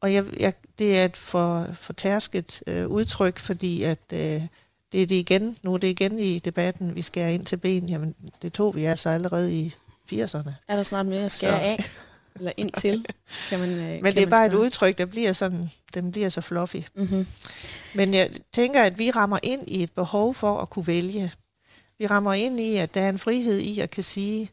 [0.01, 4.43] Og jeg, jeg, det er et for, for tærsket øh, udtryk, fordi at øh,
[4.93, 7.89] det er det igen, nu er det igen i debatten, vi skærer ind til ben.
[7.89, 9.75] Jamen, det tog vi altså allerede i
[10.13, 10.51] 80'erne.
[10.69, 11.65] Er der snart mere at skære så.
[11.65, 11.77] af?
[12.35, 13.07] Eller ind til?
[13.49, 14.63] Kan man, øh, Men kan det er bare spørge.
[14.63, 16.77] et udtryk, der bliver sådan, den bliver så fluffy.
[16.97, 17.27] Mm-hmm.
[17.95, 21.33] Men jeg tænker, at vi rammer ind i et behov for at kunne vælge.
[21.99, 24.51] Vi rammer ind i, at der er en frihed i at kan sige,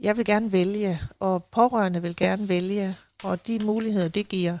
[0.00, 4.58] jeg vil gerne vælge, og pårørende vil gerne vælge, og de muligheder, det giver.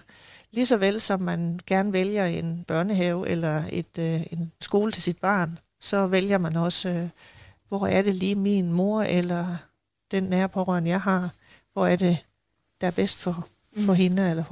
[0.50, 5.02] Lige så vel som man gerne vælger en børnehave eller et, øh, en skole til
[5.02, 7.08] sit barn, så vælger man også, øh,
[7.68, 9.56] hvor er det lige min mor eller
[10.10, 11.30] den nære pårørende, jeg har,
[11.72, 12.18] hvor er det,
[12.80, 13.98] der er bedst for, for mm.
[13.98, 14.44] hende eller,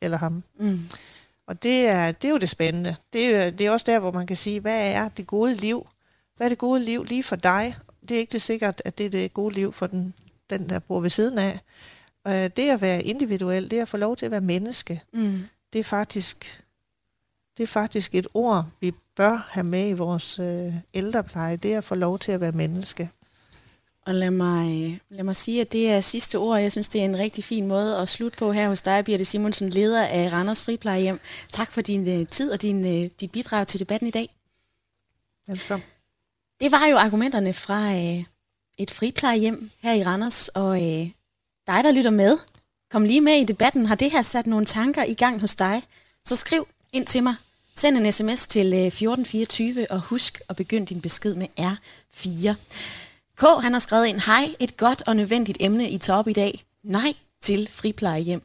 [0.00, 0.42] eller ham.
[0.60, 0.88] Mm.
[1.46, 2.96] Og det er, det er jo det spændende.
[3.12, 5.86] Det er, det er også der, hvor man kan sige, hvad er det gode liv?
[6.36, 7.74] Hvad er det gode liv lige for dig?
[8.08, 10.14] Det er ikke det sikkert, at det er det gode liv for den,
[10.50, 11.60] den der bor ved siden af.
[12.26, 15.42] Øh, det at være individuel, det at få lov til at være menneske, mm.
[15.72, 16.64] det er faktisk
[17.56, 21.56] det er faktisk et ord, vi bør have med i vores øh, ældrepleje.
[21.56, 23.10] Det er at få lov til at være menneske.
[24.06, 26.60] Og lad mig, lad mig sige, at det er sidste ord.
[26.60, 29.24] Jeg synes, det er en rigtig fin måde at slutte på her hos dig, Birte
[29.24, 31.20] Simonsen, leder af Randers Friplejehjem.
[31.50, 34.34] Tak for din uh, tid og din, uh, dit bidrag til debatten i dag.
[35.46, 35.93] Velkommen.
[36.60, 38.24] Det var jo argumenterne fra øh,
[38.78, 41.10] et friplejehjem her i Randers, og øh,
[41.66, 42.38] dig, der lytter med,
[42.90, 43.86] kom lige med i debatten.
[43.86, 45.82] Har det her sat nogle tanker i gang hos dig?
[46.24, 47.34] Så skriv ind til mig.
[47.74, 52.54] Send en sms til øh, 1424, og husk at begynde din besked med R4.
[53.36, 53.62] K.
[53.62, 56.64] han har skrevet ind, hej, et godt og nødvendigt emne i top i dag.
[56.82, 58.42] Nej til friplejehjem.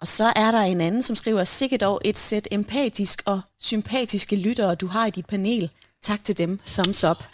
[0.00, 4.36] Og så er der en anden, som skriver, sikkert dog et sæt empatisk og sympatiske
[4.36, 5.70] lyttere, du har i dit panel.
[6.02, 6.60] Tak til dem.
[6.66, 7.24] Thumbs up.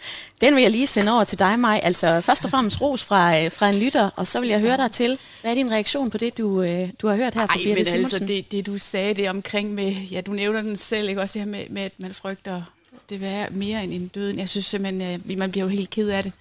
[0.41, 1.79] Den vil jeg lige sende over til dig, Maj.
[1.83, 4.77] Altså først og fremmest ros fra, øh, fra en lytter, og så vil jeg høre
[4.77, 5.19] dig til.
[5.41, 7.77] Hvad er din reaktion på det, du, øh, du har hørt her fra Birte men
[7.77, 8.21] altså, Simonsen?
[8.21, 11.21] altså det, det, du sagde det omkring med, ja, du nævner den selv, ikke?
[11.21, 12.63] også her med, med, at man frygter
[13.09, 14.39] det være mere end en døden.
[14.39, 16.33] Jeg synes simpelthen, øh, man bliver jo helt ked af det.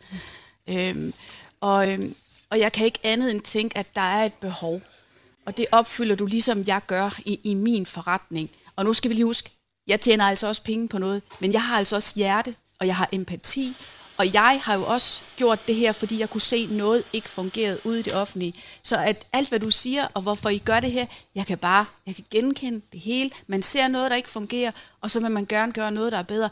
[0.69, 1.15] Øhm,
[1.61, 2.15] og, øhm,
[2.51, 4.83] og jeg kan ikke andet end tænke, at der er et behov.
[5.47, 8.51] Og det opfylder du ligesom jeg gør i, i min forretning.
[8.77, 9.51] Og nu skal vi lige huske,
[9.87, 12.97] jeg tjener altså også penge på noget, men jeg har altså også hjerte, og jeg
[12.97, 13.77] har empati,
[14.17, 17.29] og jeg har jo også gjort det her, fordi jeg kunne se, at noget ikke
[17.29, 18.55] fungerede ude i det offentlige.
[18.83, 21.85] Så at alt, hvad du siger, og hvorfor I gør det her, jeg kan bare,
[22.07, 23.31] jeg kan genkende det hele.
[23.47, 24.71] Man ser noget, der ikke fungerer,
[25.01, 26.51] og så vil man gerne gøre noget, der er bedre.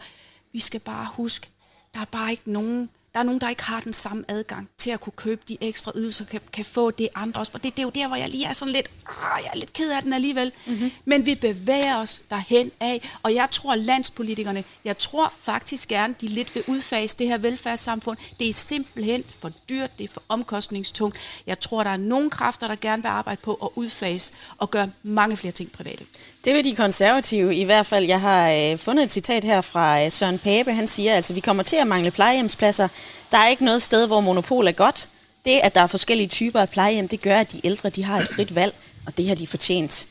[0.53, 1.49] Vi skal bare huske,
[1.95, 4.91] der er bare ikke nogen, der er nogen, der ikke har den samme adgang til
[4.91, 7.53] at kunne købe de ekstra ydelser, kan, kan få det andre også.
[7.55, 9.57] Og det, det er jo der, hvor jeg lige er sådan lidt, ah, jeg er
[9.57, 10.53] lidt ked af den alligevel.
[10.67, 10.91] Mm-hmm.
[11.05, 16.29] Men vi bevæger os derhen af, og jeg tror, landspolitikerne, jeg tror faktisk gerne, de
[16.29, 18.19] lidt vil udfase det her velfærdssamfund.
[18.41, 21.19] Det er simpelthen for dyrt, det er for omkostningstungt.
[21.47, 24.91] Jeg tror, der er nogle kræfter, der gerne vil arbejde på at udfase og gøre
[25.03, 26.05] mange flere ting private.
[26.45, 28.05] Det vil de konservative i hvert fald.
[28.05, 30.73] Jeg har øh, fundet et citat her fra øh, Søren Pape.
[30.73, 32.89] Han siger altså, vi kommer til at mangle plejehjemspladser.
[33.33, 35.09] Der er ikke noget sted, hvor monopol er godt.
[35.45, 38.19] Det, at der er forskellige typer af plejehjem, det gør, at de ældre de har
[38.21, 38.75] et frit valg,
[39.07, 40.07] og det har de fortjent.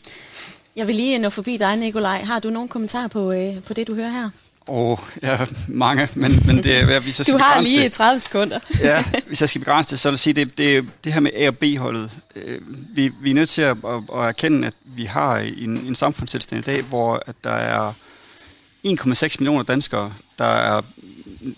[0.75, 2.21] Jeg vil lige nå forbi dig, Nikolaj.
[2.23, 4.29] Har du nogen kommentar på, øh, på det, du hører her?
[4.67, 8.59] Oh, ja, mange, men, men det, hvis jeg skal Du har lige 30 sekunder.
[8.79, 11.31] ja, hvis jeg skal begrænse det, så vil jeg sige, det, det, det her med
[11.35, 12.11] A- og B-holdet.
[12.35, 12.61] Øh,
[12.95, 16.67] vi, vi er nødt til at, at, at erkende, at vi har en, en samfundstilstand
[16.67, 17.93] i dag, hvor at der er
[18.87, 20.81] 1,6 millioner danskere, der er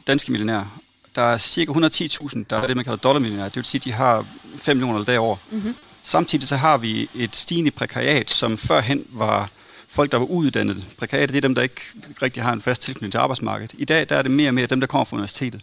[0.07, 0.79] danske millionærer.
[1.15, 3.49] Der er cirka 110.000, der er det, man kalder dollarmillionærer.
[3.49, 4.25] Det vil sige, at de har
[4.57, 5.37] 5 millioner eller derovre.
[5.51, 5.75] Mm-hmm.
[6.03, 9.49] Samtidig så har vi et stigende prekariat, som førhen var
[9.93, 10.83] folk, der var uddannet.
[10.97, 11.81] Prekariat det er dem, der ikke
[12.21, 13.75] rigtig har en fast tilknytning til arbejdsmarkedet.
[13.77, 15.61] I dag der er det mere og mere dem, der kommer fra universitetet.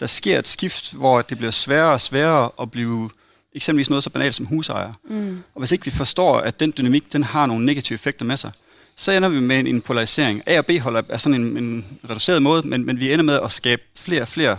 [0.00, 3.10] Der sker et skift, hvor det bliver sværere og sværere at blive
[3.54, 4.92] eksempelvis noget så banalt som husejer.
[5.04, 5.42] Mm.
[5.54, 8.52] Og hvis ikke vi forstår, at den dynamik den har nogle negative effekter med sig,
[8.96, 10.42] så ender vi med en, polarisering.
[10.46, 13.40] A og B holder er sådan en, en reduceret måde, men, men vi ender med
[13.44, 14.58] at skabe flere og flere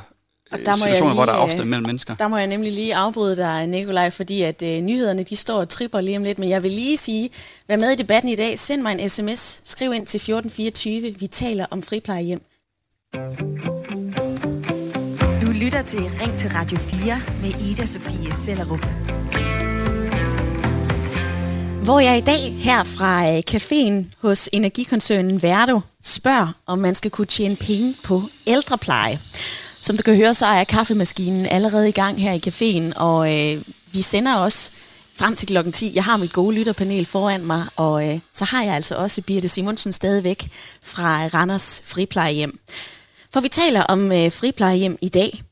[0.51, 2.15] Og øh, der må jeg situationer, hvor der er lige, ofte øh, mellem mennesker.
[2.15, 5.69] Der må jeg nemlig lige afbryde dig, Nikolaj, fordi at øh, nyhederne de står og
[5.69, 6.39] tripper lige om lidt.
[6.39, 7.29] Men jeg vil lige sige,
[7.67, 8.59] vær med i debatten i dag.
[8.59, 9.61] Send mig en sms.
[9.65, 11.15] Skriv ind til 1424.
[11.19, 12.41] Vi taler om friplejehjem.
[15.41, 18.85] Du lytter til Ring til Radio 4 med Ida Sofie Sellerup.
[21.83, 27.11] Hvor jeg i dag her fra øh, caféen hos energikoncernen Verdo spørger, om man skal
[27.11, 29.19] kunne tjene penge på ældrepleje.
[29.81, 33.61] Som du kan høre, så er kaffemaskinen allerede i gang her i caféen, og øh,
[33.91, 34.71] vi sender også
[35.15, 35.91] frem til klokken 10.
[35.95, 39.49] Jeg har mit gode lytterpanel foran mig, og øh, så har jeg altså også Birte
[39.49, 40.49] Simonsen stadigvæk
[40.81, 42.59] fra Randers Friplejehjem.
[43.33, 45.43] For vi taler om øh, friplejehjem i dag.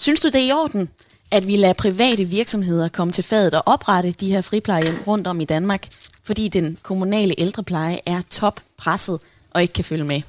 [0.00, 0.88] Synes du det er i orden,
[1.30, 5.40] at vi lader private virksomheder komme til fadet og oprette de her friplejehjem rundt om
[5.40, 5.88] i Danmark,
[6.24, 10.22] fordi den kommunale ældrepleje er toppresset og ikke kan følge med?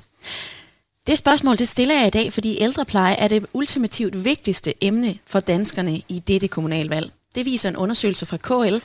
[1.08, 5.39] Det spørgsmål det stiller jeg i dag, fordi ældrepleje er det ultimativt vigtigste emne for
[5.39, 7.12] danskerne i dette kommunalvalg.
[7.36, 8.78] Det viser en undersøgelse fra KL,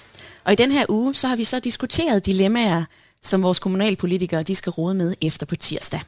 [0.45, 2.85] og i den her uge så har vi så diskuteret dilemmaer,
[3.23, 6.01] som vores kommunalpolitikere de skal rode med efter på tirsdag.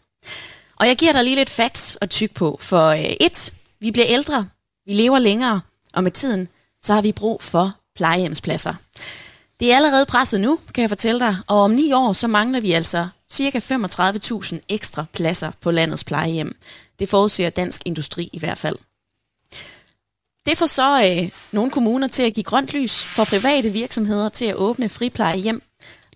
[0.77, 4.07] Og jeg giver dig lige lidt facts at tyk på, for øh, et, vi bliver
[4.09, 4.48] ældre,
[4.87, 5.61] vi lever længere,
[5.94, 6.48] og med tiden,
[6.83, 8.74] så har vi brug for plejehjemspladser.
[9.61, 12.61] Det er allerede presset nu, kan jeg fortælle dig, og om ni år, så mangler
[12.61, 13.58] vi altså ca.
[13.58, 16.56] 35.000 ekstra pladser på landets plejehjem.
[16.98, 18.76] Det forudser Dansk Industri i hvert fald.
[20.46, 24.44] Det får så øh, nogle kommuner til at give grønt lys for private virksomheder til
[24.44, 25.62] at åbne friplejehjem.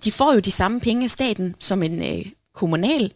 [0.05, 3.13] De får jo de samme penge af staten som en øh, kommunal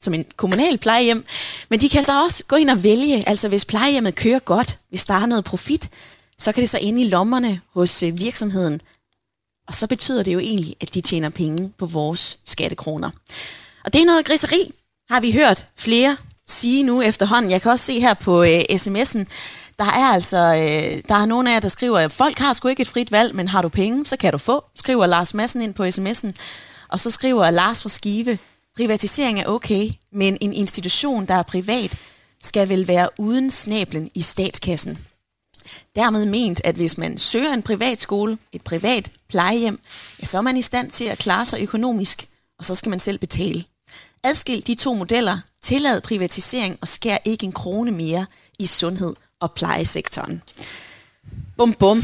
[0.00, 1.24] som en kommunal plejehjem,
[1.68, 5.04] men de kan så også gå ind og vælge, altså hvis plejehjemmet kører godt, hvis
[5.04, 5.90] der er noget profit,
[6.38, 8.80] så kan det så ind i lommerne hos øh, virksomheden,
[9.68, 13.10] og så betyder det jo egentlig, at de tjener penge på vores skattekroner.
[13.84, 14.72] Og det er noget griseri,
[15.10, 17.50] har vi hørt flere sige nu efterhånden.
[17.50, 19.24] Jeg kan også se her på øh, sms'en,
[19.78, 22.68] der er altså øh, der er nogen af jer, der skriver, at folk har sgu
[22.68, 25.62] ikke et frit valg, men har du penge, så kan du få, skriver Lars Madsen
[25.62, 26.32] ind på sms'en.
[26.88, 28.38] Og så skriver Lars fra Skive,
[28.76, 31.98] privatisering er okay, men en institution, der er privat,
[32.42, 34.98] skal vel være uden snablen i statskassen.
[35.96, 39.80] Dermed ment, at hvis man søger en privat skole, et privat plejehjem,
[40.20, 43.00] ja, så er man i stand til at klare sig økonomisk, og så skal man
[43.00, 43.64] selv betale.
[44.24, 48.26] Adskil de to modeller, tillad privatisering og skær ikke en krone mere
[48.58, 50.42] i sundhed og plejesektoren.
[51.56, 52.02] Bum bum.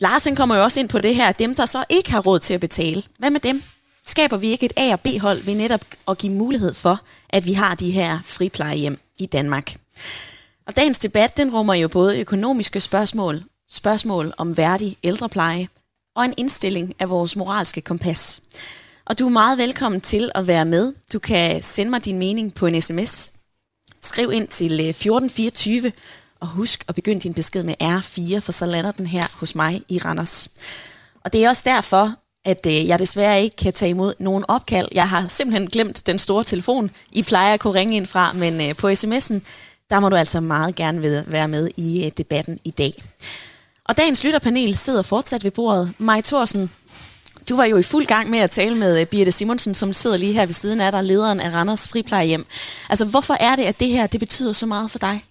[0.00, 2.54] Larsen kommer jo også ind på det her, dem der så ikke har råd til
[2.54, 3.02] at betale.
[3.18, 3.62] Hvad med dem?
[4.06, 7.52] Skaber vi ikke et A- og B-hold ved netop at give mulighed for, at vi
[7.52, 9.76] har de her friplejehjem i Danmark?
[10.68, 15.68] Og dagens debat, den rummer jo både økonomiske spørgsmål, spørgsmål om værdig ældrepleje
[16.16, 18.42] og en indstilling af vores moralske kompas.
[19.06, 20.92] Og du er meget velkommen til at være med.
[21.12, 23.32] Du kan sende mig din mening på en sms.
[24.02, 25.92] Skriv ind til øh, 1424,
[26.40, 29.82] og husk at begynde din besked med R4, for så lander den her hos mig
[29.88, 30.48] i Randers.
[31.24, 34.88] Og det er også derfor, at øh, jeg desværre ikke kan tage imod nogen opkald.
[34.92, 38.68] Jeg har simpelthen glemt den store telefon, I plejer at kunne ringe ind fra, men
[38.68, 39.40] øh, på sms'en,
[39.90, 43.02] der må du altså meget gerne være med i øh, debatten i dag.
[43.84, 45.92] Og dagens lytterpanel sidder fortsat ved bordet.
[45.98, 46.70] Maj Thorsen,
[47.48, 50.16] du var jo i fuld gang med at tale med øh, Birte Simonsen, som sidder
[50.16, 52.46] lige her ved siden af dig, lederen af Randers Friplejehjem.
[52.88, 55.24] Altså, hvorfor er det, at det her det betyder så meget for dig?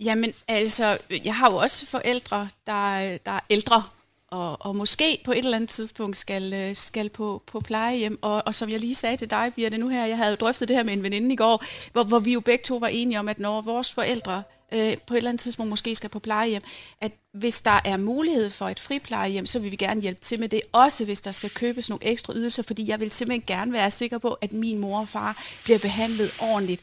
[0.00, 3.82] Jamen, altså, jeg har jo også forældre, der, der er ældre,
[4.30, 8.18] og, og måske på et eller andet tidspunkt skal, øh, skal på, på plejehjem.
[8.22, 10.68] Og, og som jeg lige sagde til dig, Birte, nu her, jeg havde jo drøftet
[10.68, 13.18] det her med en veninde i går, hvor, hvor vi jo begge to var enige
[13.18, 16.62] om, at når vores forældre øh, på et eller andet tidspunkt måske skal på plejehjem,
[17.00, 20.48] at hvis der er mulighed for et friplejehjem, så vil vi gerne hjælpe til med
[20.48, 23.90] det, også hvis der skal købes nogle ekstra ydelser, fordi jeg vil simpelthen gerne være
[23.90, 26.82] sikker på, at min mor og far bliver behandlet ordentligt.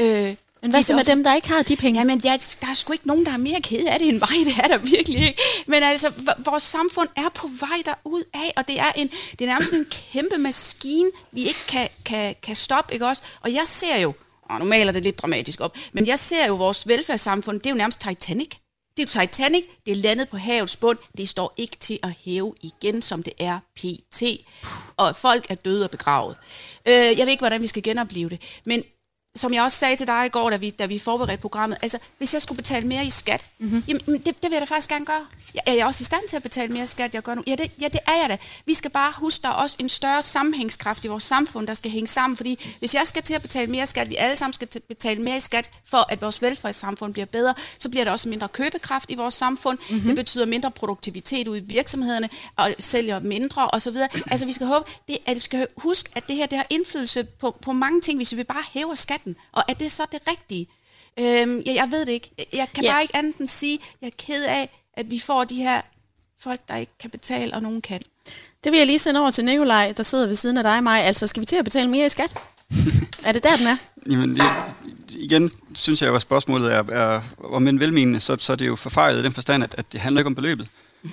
[0.00, 2.00] Øh, men hvad så med dem, der ikke har de penge?
[2.00, 4.28] Jamen, ja, der er sgu ikke nogen, der er mere ked af det end mig.
[4.46, 5.42] Det er der virkelig ikke.
[5.66, 9.46] Men altså, vores samfund er på vej derud af, og det er, en, det er
[9.46, 13.22] nærmest en kæmpe maskine, vi ikke kan, kan, kan stoppe, ikke også?
[13.40, 14.12] Og jeg ser jo,
[14.50, 17.70] og nu maler det lidt dramatisk op, men jeg ser jo vores velfærdssamfund, det er
[17.70, 18.50] jo nærmest Titanic.
[18.96, 22.54] Det er Titanic, det er landet på havets bund, det står ikke til at hæve
[22.62, 24.22] igen, som det er pt.
[24.96, 26.36] Og folk er døde og begravet.
[26.88, 28.82] Øh, jeg ved ikke, hvordan vi skal genopleve det, men
[29.36, 31.98] som jeg også sagde til dig i går, da vi, da vi forberedte programmet, altså
[32.18, 33.84] hvis jeg skulle betale mere i skat, mm-hmm.
[33.88, 35.26] jamen det, det vil jeg da faktisk gerne gøre.
[35.54, 37.42] Jeg, er jeg også i stand til at betale mere skat, jeg gør nu?
[37.46, 38.36] Ja det, ja, det er jeg da.
[38.66, 41.90] Vi skal bare huske, der er også en større sammenhængskraft i vores samfund, der skal
[41.90, 44.68] hænge sammen, fordi hvis jeg skal til at betale mere skat, vi alle sammen skal
[44.88, 48.48] betale mere i skat, for at vores velfærdssamfund bliver bedre, så bliver der også mindre
[48.48, 49.78] købekraft i vores samfund.
[49.90, 50.06] Mm-hmm.
[50.06, 53.96] Det betyder mindre produktivitet ude i virksomhederne, og sælger mindre osv.
[54.26, 57.24] Altså vi skal, håbe, det, at vi skal huske, at det her det har indflydelse
[57.24, 60.20] på, på mange ting, hvis vi bare hæver skat skatten, og er det så det
[60.28, 60.66] rigtige?
[61.18, 62.30] Øhm, jeg, jeg ved det ikke.
[62.52, 62.92] Jeg kan Ja.
[62.92, 65.80] bare ikke andet end sige, at jeg er ked af, at vi får de her
[66.40, 68.00] folk, der ikke kan betale, og nogen kan.
[68.64, 71.04] Det vil jeg lige sende over til Nikolaj, der sidder ved siden af dig, mig.
[71.04, 72.36] Altså, skal vi til at betale mere i skat?
[73.26, 73.76] er det der, den er?
[74.10, 74.42] Jamen, det,
[75.10, 78.66] igen synes jeg jo, at spørgsmålet er, er om en velmenende, så, så er det
[78.66, 80.68] jo forfejlet i den forstand, at, at det handler ikke om beløbet.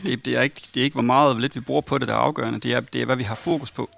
[0.06, 2.08] Det, det, er ikke, det er ikke, hvor meget og lidt vi bruger på det,
[2.08, 2.60] der er afgørende.
[2.60, 3.90] Det er, det er hvad vi har fokus på.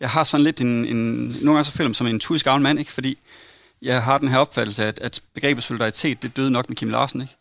[0.00, 0.86] Jeg har sådan lidt en...
[0.86, 0.96] en
[1.28, 2.92] nogle gange så føler jeg mig som en tusisk gammel mand, ikke?
[2.92, 3.18] fordi
[3.84, 6.90] jeg har den her opfattelse af, at, at begrebet solidaritet, det døde nok med Kim
[6.90, 7.20] Larsen.
[7.20, 7.34] Ikke?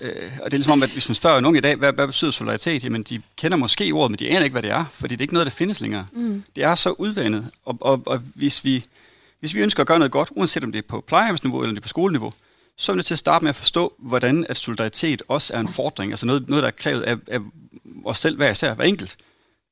[0.00, 2.06] Øh, og det er ligesom om, at hvis man spørger nogen i dag, hvad, hvad
[2.06, 2.84] betyder solidaritet?
[2.84, 5.24] Jamen, de kender måske ordet, men de aner ikke, hvad det er, fordi det er
[5.24, 6.06] ikke noget, der findes længere.
[6.12, 6.42] Mm.
[6.56, 8.84] Det er så udvandet, og, og, og hvis, vi,
[9.40, 11.78] hvis vi ønsker at gøre noget godt, uanset om det er på plejehjemsniveau eller det
[11.78, 12.32] er på skoleniveau,
[12.76, 15.60] så er vi nødt til at starte med at forstå, hvordan at solidaritet også er
[15.60, 17.38] en fordring, altså noget, noget der er krævet af, af
[18.04, 19.16] os selv hver især, hver enkelt.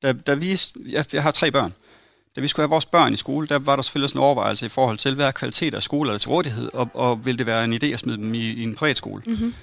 [0.03, 1.75] Da, da vi, jeg, jeg har tre børn.
[2.37, 4.67] Da vi skulle have vores børn i skole, der var der selvfølgelig sådan en overvejelse
[4.67, 7.39] i forhold til, hvad er kvalitet af skole er der til rådighed, og, og vil
[7.39, 9.23] det være en idé at smide dem i, i en privatskole.
[9.27, 9.55] Mm-hmm.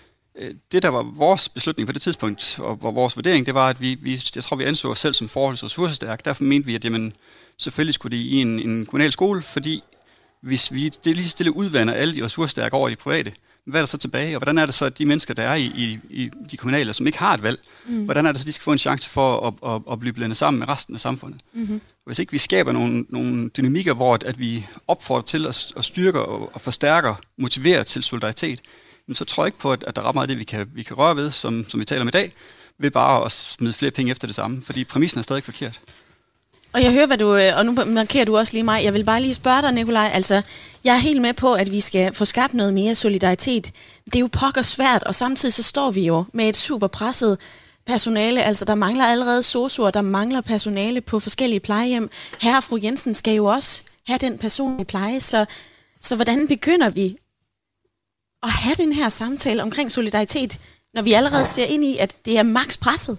[0.71, 3.81] Det, der var vores beslutning på det tidspunkt, og, og vores vurdering, det var, at
[3.81, 6.21] vi, vi jeg tror, vi anså os selv som forholdsvis ressourcestærke.
[6.25, 7.13] Derfor mente vi, at jamen,
[7.57, 9.83] selvfølgelig skulle det i en, en kommunal skole, fordi
[10.41, 13.33] hvis vi det lige stille udvander alle de ressourcestærke over i de private,
[13.65, 14.35] hvad er der så tilbage?
[14.35, 16.93] Og hvordan er det så, at de mennesker, der er i, i, i de kommunale,
[16.93, 18.05] som ikke har et valg, mm.
[18.05, 20.13] hvordan er det så, at de skal få en chance for at, at, at blive
[20.13, 21.41] blandet sammen med resten af samfundet?
[21.53, 21.81] Mm-hmm.
[22.05, 25.83] Hvis ikke vi skaber nogle, nogle dynamikker, hvor at, at vi opfordrer til at, at
[25.85, 28.61] styrke og, og forstærker, motiverer til solidaritet,
[29.13, 30.69] så tror jeg ikke på, at, at der er ret meget af det, vi kan,
[30.73, 32.33] vi kan røre ved, som, som vi taler om i dag,
[32.77, 35.81] ved bare at smide flere penge efter det samme, fordi præmissen er stadig forkert.
[36.73, 38.83] Og jeg hører, hvad du, øh, og nu markerer du også lige mig.
[38.83, 40.09] Jeg vil bare lige spørge dig, Nikolaj.
[40.13, 40.41] Altså,
[40.83, 43.71] jeg er helt med på, at vi skal få skabt noget mere solidaritet.
[44.05, 47.37] Det er jo pokker svært, og samtidig så står vi jo med et super presset
[47.85, 48.43] personale.
[48.43, 52.09] Altså, der mangler allerede sosuer, der mangler personale på forskellige plejehjem.
[52.41, 55.45] Herre og fru Jensen skal jo også have den personlige pleje, så,
[56.01, 57.17] så hvordan begynder vi
[58.43, 60.59] at have den her samtale omkring solidaritet,
[60.93, 63.17] når vi allerede ser ind i, at det er maks presset?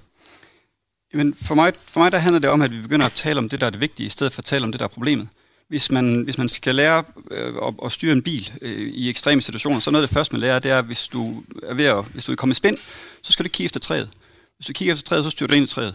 [1.12, 3.48] Jamen, for mig, for mig der handler det om, at vi begynder at tale om
[3.48, 5.28] det, der er det vigtige, i stedet for at tale om det, der er problemet.
[5.68, 9.42] Hvis man, hvis man skal lære øh, at, at styre en bil øh, i ekstreme
[9.42, 11.84] situationer, så noget af det første, man lærer, det er, at hvis du er ved
[11.84, 12.78] at, hvis du er kommet i spænd,
[13.22, 14.10] så skal du kigge efter træet.
[14.56, 15.94] Hvis du kigger efter træet, så styrer du ind i træet.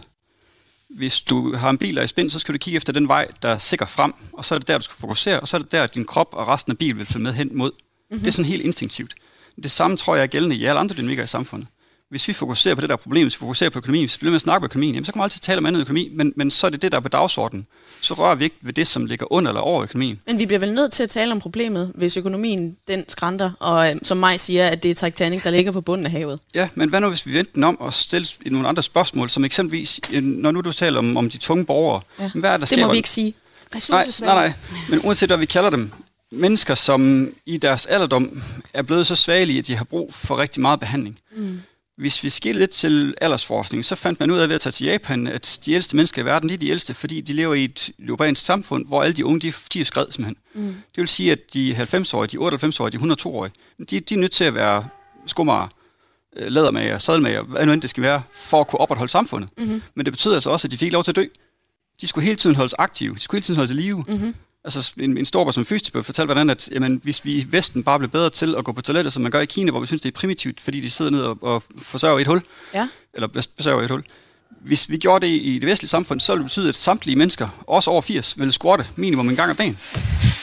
[0.90, 3.08] Hvis du har en bil, der er i spænd, så skal du kigge efter den
[3.08, 5.56] vej, der er sikker frem, og så er det der, du skal fokusere, og så
[5.56, 7.70] er det der, at din krop og resten af bilen vil følge med hen mod.
[7.70, 8.18] Mm-hmm.
[8.18, 9.14] Det er sådan helt instinktivt.
[9.62, 11.68] Det samme tror jeg er gældende i alle andre dynamikker i samfundet
[12.10, 14.30] hvis vi fokuserer på det der problem, hvis vi fokuserer på økonomien, hvis vi bliver
[14.30, 16.32] med at snakke om økonomien, jamen, så kan man altid tale om andet økonomi, men,
[16.36, 17.66] men så er det det, der er på dagsordenen.
[18.00, 20.20] Så rører vi ikke ved det, som ligger under eller over økonomien.
[20.26, 23.90] Men vi bliver vel nødt til at tale om problemet, hvis økonomien den skrænter, og
[23.90, 26.40] øh, som mig siger, at det er Titanic, der ligger på bunden af havet.
[26.54, 29.44] Ja, men hvad nu, hvis vi vendte den om og stille nogle andre spørgsmål, som
[29.44, 32.30] eksempelvis, øh, når nu du taler om, om de tunge borgere, Ja.
[32.34, 33.34] hvad er der Det skaber må vi ikke sige.
[33.90, 34.52] Nej, nej, nej.
[34.90, 35.90] Men uanset hvad vi kalder dem,
[36.30, 38.42] mennesker, som i deres alderdom
[38.74, 41.18] er blevet så svagelige, at de har brug for rigtig meget behandling.
[41.36, 41.60] Mm.
[41.98, 44.86] Hvis vi skiller lidt til aldersforskning, så fandt man ud af ved at tage til
[44.86, 47.64] Japan, at de ældste mennesker i verden, de er de ældste, fordi de lever i
[47.64, 50.36] et urbansk samfund, hvor alle de unge, de, de er skred simpelthen.
[50.54, 50.66] Mm.
[50.66, 53.52] Det vil sige, at de 90-årige, de 98-årige, de 102-årige,
[53.90, 54.88] de, de er nødt til at være
[55.26, 55.68] skummer,
[56.36, 59.50] lædermager, sadelmager, hvad nu end det skal være, for at kunne opretholde samfundet.
[59.58, 59.82] Mm-hmm.
[59.94, 61.24] Men det betyder altså også, at de fik lov til at dø.
[62.00, 64.04] De skulle hele tiden holdes aktive, de skulle hele tiden holdes i live.
[64.08, 64.34] Mm-hmm.
[64.64, 67.98] Altså en, en stor som fysioterapeut fortalte, hvordan at, jamen, hvis vi i Vesten bare
[67.98, 70.02] blev bedre til at gå på toilettet, som man gør i Kina, hvor vi synes,
[70.02, 72.42] det er primitivt, fordi de sidder ned og, og forsørger et hul,
[72.74, 72.88] Ja.
[73.14, 74.04] eller i et hul.
[74.60, 77.48] Hvis vi gjorde det i det vestlige samfund, så ville det betyde, at samtlige mennesker,
[77.66, 79.78] også over 80, ville squatte minimum en gang om dagen.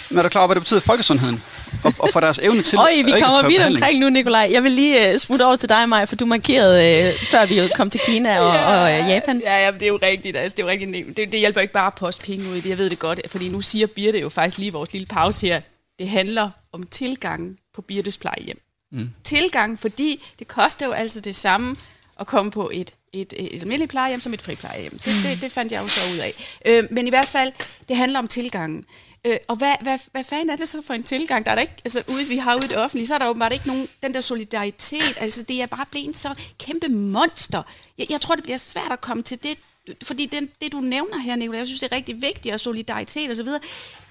[0.10, 1.44] Men er du klar over, hvad det betyder for folkesundheden?
[1.86, 4.50] Og, og for deres evne til Øj, vi kommer vidt omkring nu, Nikolaj.
[4.52, 7.70] Jeg vil lige uh, smutte over til dig, Maja, for du markerede, uh, før vi
[7.76, 9.42] kom til Kina og, og uh, Japan.
[9.46, 10.38] Ja, ja, det er jo rigtigt.
[10.38, 11.18] Altså, det, er jo rigtigt.
[11.18, 12.70] Det, det hjælper ikke bare at poste penge ud i det.
[12.70, 15.62] Jeg ved det godt, fordi nu siger Birte jo faktisk lige vores lille pause her,
[16.00, 18.60] det handler om tilgangen på Birtes plejehjem.
[18.92, 19.10] Mm.
[19.24, 21.76] Tilgang, fordi det koster jo altså det samme
[22.20, 25.00] at komme på et, et, et almindeligt plejehjem som et friplejehjem.
[25.00, 26.34] Det, det, det fandt jeg jo så ud af.
[26.66, 27.52] Øh, men i hvert fald,
[27.90, 28.86] det handler om tilgangen.
[29.26, 31.46] Øh, og hvad, hvad, hvad fanden er det så for en tilgang?
[31.46, 33.28] Der er der ikke, altså ude, vi har ude i det offentlige, så er der
[33.28, 35.18] åbenbart ikke nogen, den der solidaritet.
[35.18, 37.64] Altså det er bare blevet så kæmpe monster.
[37.98, 39.58] Jeg, jeg tror, det bliver svært at komme til det,
[40.04, 43.30] fordi det, det du nævner her, Nicolai, jeg synes, det er rigtig vigtigt, og solidaritet
[43.30, 43.62] og så videre,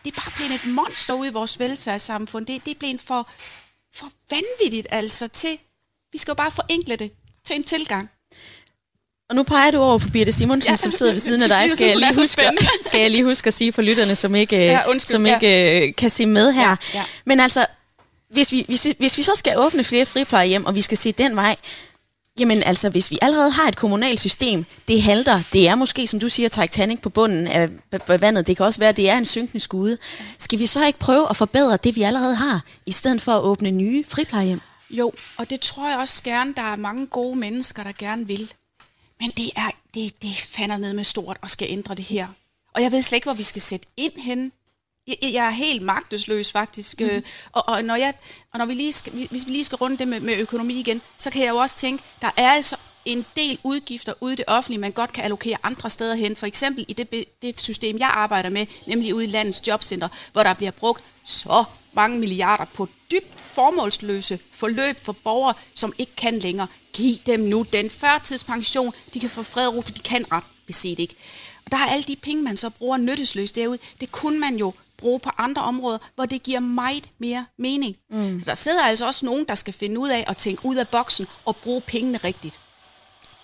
[0.05, 2.47] det er bare blevet et monster ude i vores velfærdssamfund.
[2.47, 3.31] Det, det er blevet for,
[3.95, 5.59] for vanvittigt altså til,
[6.12, 7.11] vi skal jo bare forenkle det
[7.45, 8.11] til en tilgang.
[9.31, 10.77] Og nu peger du over på Birte Simonsen, ja.
[10.77, 11.70] Som sidder ved siden af dig.
[11.77, 12.43] Skal jeg, lige huske,
[12.83, 15.35] skal jeg lige huske at sige for lytterne, som ikke, Ja, ja, undskyld, som ja.
[15.35, 16.68] ikke øh, kan se med her.
[16.68, 17.05] Ja, ja.
[17.25, 17.66] Men altså,
[18.31, 21.37] hvis vi, hvis, hvis vi så skal åbne flere friplejehjem, og vi skal se den
[21.37, 21.57] vej,
[22.39, 25.43] Jamen altså, hvis vi allerede har et kommunalt system, det halter.
[25.53, 27.68] Det er måske, som du siger, Titanic på bunden af
[28.20, 28.47] vandet.
[28.47, 29.99] Det kan også være, at det er en synkende skude.
[30.39, 33.43] Skal vi så ikke prøve at forbedre det, vi allerede har, i stedet for at
[33.43, 34.61] åbne nye friplejehjem?
[34.91, 38.53] Jo, og det tror jeg også gerne, der er mange gode mennesker, der gerne vil.
[39.21, 42.29] Men det er, det, det fander ned med stort og skal ændre det her.
[42.75, 44.53] Og jeg ved slet ikke, hvor vi skal sætte ind hen.
[45.07, 47.01] Jeg, jeg er helt magtesløs faktisk.
[47.01, 47.23] Mm.
[47.53, 48.15] Og, og, når jeg,
[48.53, 51.03] og når vi lige skal, hvis vi lige skal runde det med, med økonomi igen,
[51.19, 54.45] så kan jeg jo også tænke, der er altså en del udgifter ude i det
[54.49, 56.37] offentlige, man godt kan allokere andre steder hen.
[56.37, 60.43] For eksempel i det, det system, jeg arbejder med, nemlig ude i landets jobcenter, hvor
[60.43, 66.39] der bliver brugt så mange milliarder på dybt formålsløse forløb for borgere, som ikke kan
[66.39, 66.67] længere.
[66.95, 70.45] Giv dem nu den førtidspension, de kan få fred og ro, for de kan ret
[70.66, 71.14] beset ikke.
[71.64, 74.72] Og der er alle de penge, man så bruger nyttesløst derude, det kunne man jo
[74.97, 77.97] bruge på andre områder, hvor det giver meget mere mening.
[78.11, 78.40] Mm.
[78.40, 80.88] Så der sidder altså også nogen, der skal finde ud af at tænke ud af
[80.88, 82.59] boksen og bruge pengene rigtigt.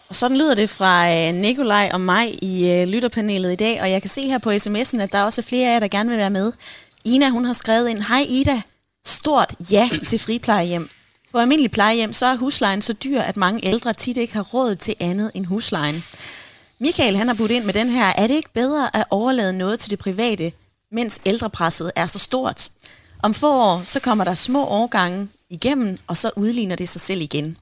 [0.09, 3.91] Og sådan lyder det fra øh, Nikolaj og mig i øh, lytterpanelet i dag, og
[3.91, 6.09] jeg kan se her på sms'en, at der også er flere af jer, der gerne
[6.09, 6.53] vil være med.
[7.05, 8.63] Ina, hun har skrevet ind, Hej Ida,
[9.07, 10.91] stort ja til friplejehjem.
[11.33, 14.77] På almindelig plejehjem, så er huslejen så dyr, at mange ældre tit ikke har råd
[14.77, 16.05] til andet end huslejen.
[16.81, 19.81] Michael, han har budt ind med den her, er det ikke bedre at overlade noget
[19.81, 20.53] til det private,
[20.93, 22.71] mens ældrepresset er så stort?
[23.23, 27.21] Om få år, så kommer der små årgange igennem, og så udligner det sig selv
[27.21, 27.57] igen.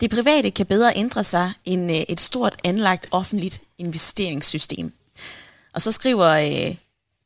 [0.00, 4.92] Det private kan bedre ændre sig end øh, et stort anlagt offentligt investeringssystem.
[5.74, 6.76] Og så skriver øh,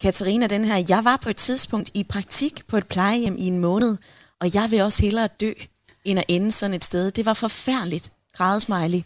[0.01, 3.59] Katarina den her, jeg var på et tidspunkt i praktik på et plejehjem i en
[3.59, 3.97] måned,
[4.41, 5.53] og jeg vil også hellere dø,
[6.05, 7.11] end at ende sådan et sted.
[7.11, 9.03] Det var forfærdeligt, grædesmiley.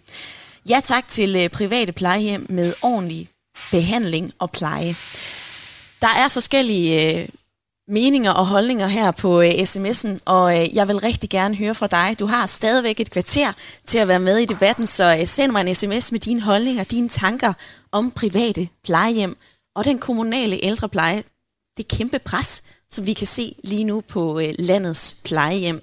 [0.68, 3.28] Ja tak til øh, private plejehjem med ordentlig
[3.70, 4.96] behandling og pleje.
[6.02, 7.28] Der er forskellige øh,
[7.88, 11.86] meninger og holdninger her på øh, sms'en, og øh, jeg vil rigtig gerne høre fra
[11.86, 12.16] dig.
[12.18, 13.52] Du har stadigvæk et kvarter
[13.86, 16.84] til at være med i debatten, så øh, send mig en sms med dine holdninger,
[16.84, 17.52] dine tanker
[17.92, 19.36] om private plejehjem
[19.76, 21.22] og den kommunale ældrepleje.
[21.76, 25.82] Det kæmpe pres, som vi kan se lige nu på øh, landets plejehjem.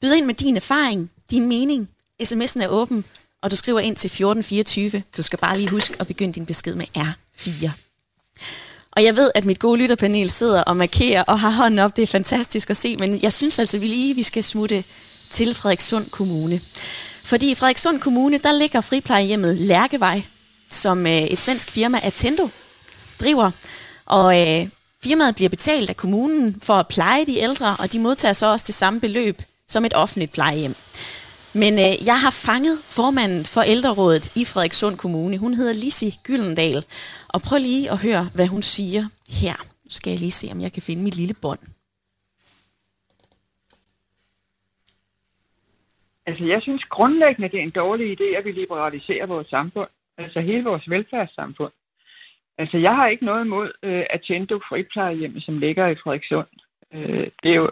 [0.00, 1.88] Byd ind med din erfaring, din mening.
[2.22, 3.04] SMS'en er åben,
[3.42, 5.02] og du skriver ind til 1424.
[5.16, 7.70] Du skal bare lige huske at begynde din besked med R4.
[8.90, 11.96] Og jeg ved, at mit gode lytterpanel sidder og markerer og har hånden op.
[11.96, 14.84] Det er fantastisk at se, men jeg synes altså, vi lige vi skal smutte
[15.30, 16.60] til Frederikssund Kommune.
[17.24, 20.22] Fordi i Frederikssund Kommune, der ligger friplejehjemmet Lærkevej,
[20.70, 22.48] som øh, et svensk firma Attendo
[23.20, 23.50] driver.
[24.06, 24.68] Og øh,
[25.02, 28.64] firmaet bliver betalt af kommunen for at pleje de ældre, og de modtager så også
[28.66, 30.74] det samme beløb som et offentligt plejehjem.
[31.62, 35.38] Men øh, jeg har fanget formanden for ældrerådet i Frederikssund Kommune.
[35.38, 36.80] Hun hedder Lisi Gyllendal.
[37.34, 39.02] Og prøv lige at høre, hvad hun siger
[39.40, 39.56] her.
[39.84, 41.62] Nu skal jeg lige se, om jeg kan finde mit lille bånd.
[46.26, 49.88] Altså, jeg synes grundlæggende, det er en dårlig idé, at vi liberaliserer vores samfund.
[50.18, 51.72] Altså hele vores velfærdssamfund.
[52.58, 56.46] Altså, jeg har ikke noget imod øh, Attendo Friplejehjem, som ligger i Frederikssund.
[56.94, 57.70] Øh, det er jo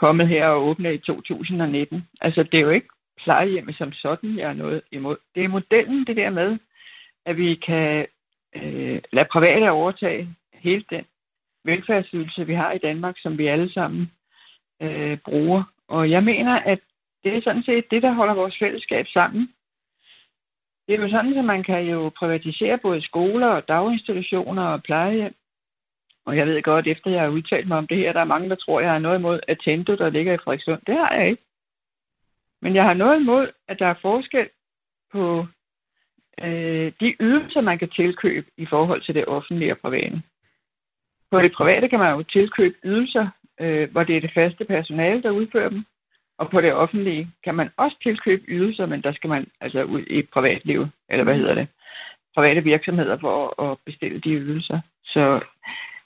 [0.00, 2.08] kommet her og åbnet i 2019.
[2.20, 2.88] Altså, det er jo ikke
[3.24, 5.16] plejehjemmet som sådan, jeg er noget imod.
[5.34, 6.58] Det er modellen, det der med,
[7.26, 8.06] at vi kan
[8.56, 11.04] øh, lade private overtage hele den
[11.64, 14.12] velfærdsydelse, vi har i Danmark, som vi alle sammen
[14.82, 15.62] øh, bruger.
[15.88, 16.80] Og jeg mener, at
[17.24, 19.48] det er sådan set det, der holder vores fællesskab sammen.
[20.86, 25.34] Det er jo sådan, at man kan jo privatisere både skoler og daginstitutioner og plejehjem.
[26.26, 28.48] Og jeg ved godt, efter jeg har udtalt mig om det her, der er mange,
[28.48, 30.80] der tror, jeg har noget imod Attendo, der ligger i Frederikssund.
[30.86, 31.42] Det har jeg ikke.
[32.62, 34.48] Men jeg har noget imod, at der er forskel
[35.12, 35.46] på
[36.42, 40.22] øh, de ydelser, man kan tilkøbe i forhold til det offentlige og private.
[41.30, 43.28] På det private kan man jo tilkøbe ydelser,
[43.60, 45.84] øh, hvor det er det faste personale, der udfører dem.
[46.38, 50.02] Og på det offentlige kan man også tilkøbe ydelser, men der skal man altså ud
[50.06, 51.40] i privatliv, eller hvad mm.
[51.40, 51.68] hedder det,
[52.36, 54.80] private virksomheder for at bestille de ydelser.
[55.04, 55.40] Så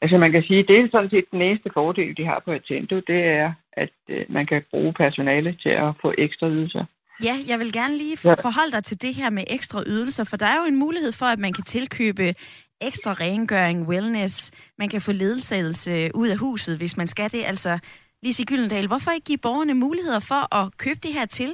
[0.03, 2.97] altså man kan sige, det er sådan set den eneste fordel, de har på Attendo,
[2.97, 6.85] det er, at øh, man kan bruge personale til at få ekstra ydelser.
[7.25, 10.47] Ja, jeg vil gerne lige forholde dig til det her med ekstra ydelser, for der
[10.47, 12.35] er jo en mulighed for, at man kan tilkøbe
[12.81, 17.43] ekstra rengøring, wellness, man kan få ledsagelse ud af huset, hvis man skal det.
[17.47, 17.79] Altså,
[18.23, 21.51] Lise Gyldendal, hvorfor ikke give borgerne muligheder for at købe det her til?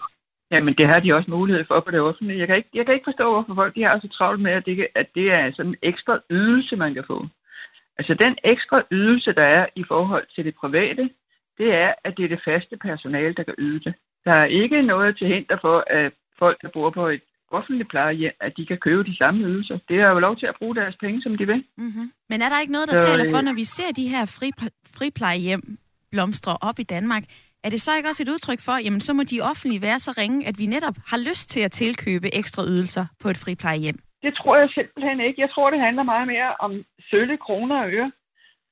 [0.51, 2.39] Jamen, det har de også mulighed for på det offentlige.
[2.39, 4.67] Jeg kan ikke, jeg kan ikke forstå, hvorfor folk de har så travlt med, at
[4.67, 7.27] det, at det er sådan en ekstra ydelse, man kan få.
[7.99, 11.11] Altså, den ekstra ydelse, der er i forhold til det private,
[11.59, 13.95] det er, at det er det faste personale, der kan yde det.
[14.25, 18.33] Der er ikke noget til hinder for, at folk, der bor på et offentligt plejehjem,
[18.41, 19.79] at de kan købe de samme ydelser.
[19.89, 21.65] Det er jo lov til at bruge deres penge, som de vil.
[21.79, 22.09] Mm-hmm.
[22.31, 24.25] Men er der ikke noget, der Så, taler for, øh, når vi ser de her
[24.37, 24.51] fri,
[24.97, 25.79] friplejehjem
[26.11, 27.25] blomstre op i Danmark,
[27.65, 30.15] er det så ikke også et udtryk for, jamen så må de offentlige være så
[30.19, 33.99] ringe, at vi netop har lyst til at tilkøbe ekstra ydelser på et friplejehjem?
[34.25, 35.41] Det tror jeg simpelthen ikke.
[35.41, 38.13] Jeg tror, det handler meget mere om sølle kroner og øre.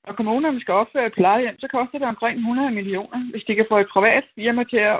[0.06, 3.30] Når kommunerne skal opføre et plejehjem, så koster det omkring 100 millioner.
[3.30, 4.98] Hvis de kan få et privat firma til at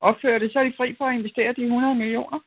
[0.00, 2.38] opføre det, så er de fri for at investere de 100 millioner.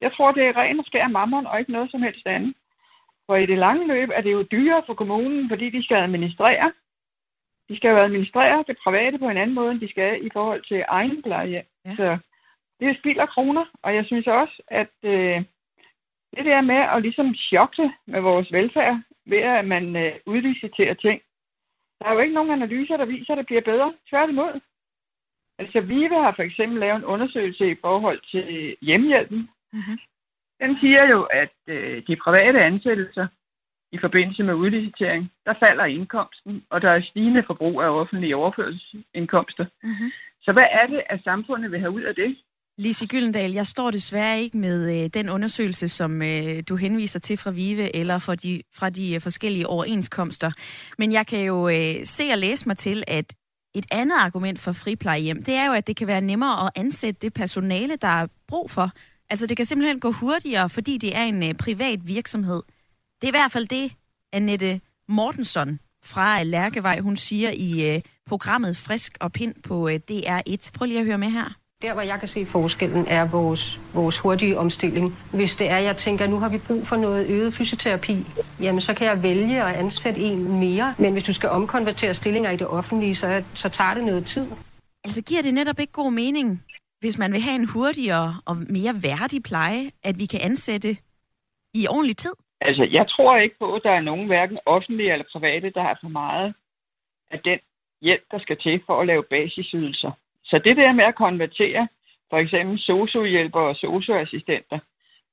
[0.00, 2.54] Jeg tror, det er ren og skær mammon og ikke noget som helst andet.
[3.26, 6.72] For i det lange løb er det jo dyrere for kommunen, fordi de skal administrere.
[7.68, 10.62] De skal jo administrere det private på en anden måde, end de skal i forhold
[10.62, 11.64] til egen plejehjem.
[11.84, 11.94] Ja.
[11.96, 12.18] Så
[12.80, 15.44] det er spild af kroner, og jeg synes også, at øh,
[16.36, 21.22] det der med at ligesom chokke med vores velfærd, ved at man øh, udliciterer ting.
[21.98, 23.94] Der er jo ikke nogen analyser, der viser, at det bliver bedre.
[24.10, 24.60] Tværtimod.
[25.58, 29.50] Altså, VIVE har for eksempel lavet en undersøgelse i forhold til hjemmehjælpen.
[29.72, 29.98] Mm-hmm.
[30.60, 33.26] Den siger jo, at øh, de private ansættelser
[33.92, 39.66] i forbindelse med udlicitering, der falder indkomsten, og der er stigende forbrug af offentlige overførselsindkomster.
[39.82, 40.10] Mm-hmm.
[40.40, 42.36] Så hvad er det, at samfundet vil have ud af det?
[42.80, 47.36] Lise Gyldendal, jeg står desværre ikke med øh, den undersøgelse, som øh, du henviser til
[47.36, 50.52] fra VIVE eller fra de, fra de øh, forskellige overenskomster.
[50.98, 53.34] Men jeg kan jo øh, se og læse mig til, at
[53.74, 57.18] et andet argument for friplejehjem, det er jo, at det kan være nemmere at ansætte
[57.22, 58.90] det personale, der er brug for.
[59.30, 62.62] Altså det kan simpelthen gå hurtigere, fordi det er en øh, privat virksomhed.
[63.20, 63.92] Det er i hvert fald det,
[64.32, 70.00] Annette Mortensen fra øh, Lærkevej, hun siger i øh, programmet Frisk og Pind på øh,
[70.10, 70.70] DR1.
[70.74, 71.67] Prøv lige at høre med her.
[71.82, 75.06] Der, hvor jeg kan se forskellen, er vores, vores hurtige omstilling.
[75.38, 78.16] Hvis det er, jeg tænker, nu har vi brug for noget øget fysioterapi,
[78.64, 80.94] jamen så kan jeg vælge at ansætte en mere.
[80.98, 84.46] Men hvis du skal omkonvertere stillinger i det offentlige, så, så tager det noget tid.
[85.04, 86.64] Altså giver det netop ikke god mening,
[87.00, 90.90] hvis man vil have en hurtigere og mere værdig pleje, at vi kan ansætte
[91.74, 92.34] i ordentlig tid?
[92.60, 95.98] Altså, jeg tror ikke på, at der er nogen, hverken offentlige eller private, der har
[96.02, 96.54] for meget
[97.30, 97.58] af den
[98.02, 100.12] hjælp, der skal til for at lave basisydelser.
[100.48, 101.88] Så det der med at konvertere
[102.30, 104.78] for eksempel sociohjælper og socioassistenter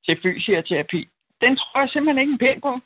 [0.06, 1.08] til fysioterapi,
[1.42, 2.80] den tror jeg simpelthen ikke en pæn på.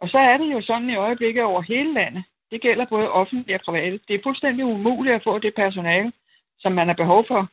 [0.00, 2.24] Og så er det jo sådan i øjeblikket over hele landet.
[2.50, 4.00] Det gælder både offentlige og private.
[4.08, 6.12] Det er fuldstændig umuligt at få det personale,
[6.58, 7.48] som man har behov for.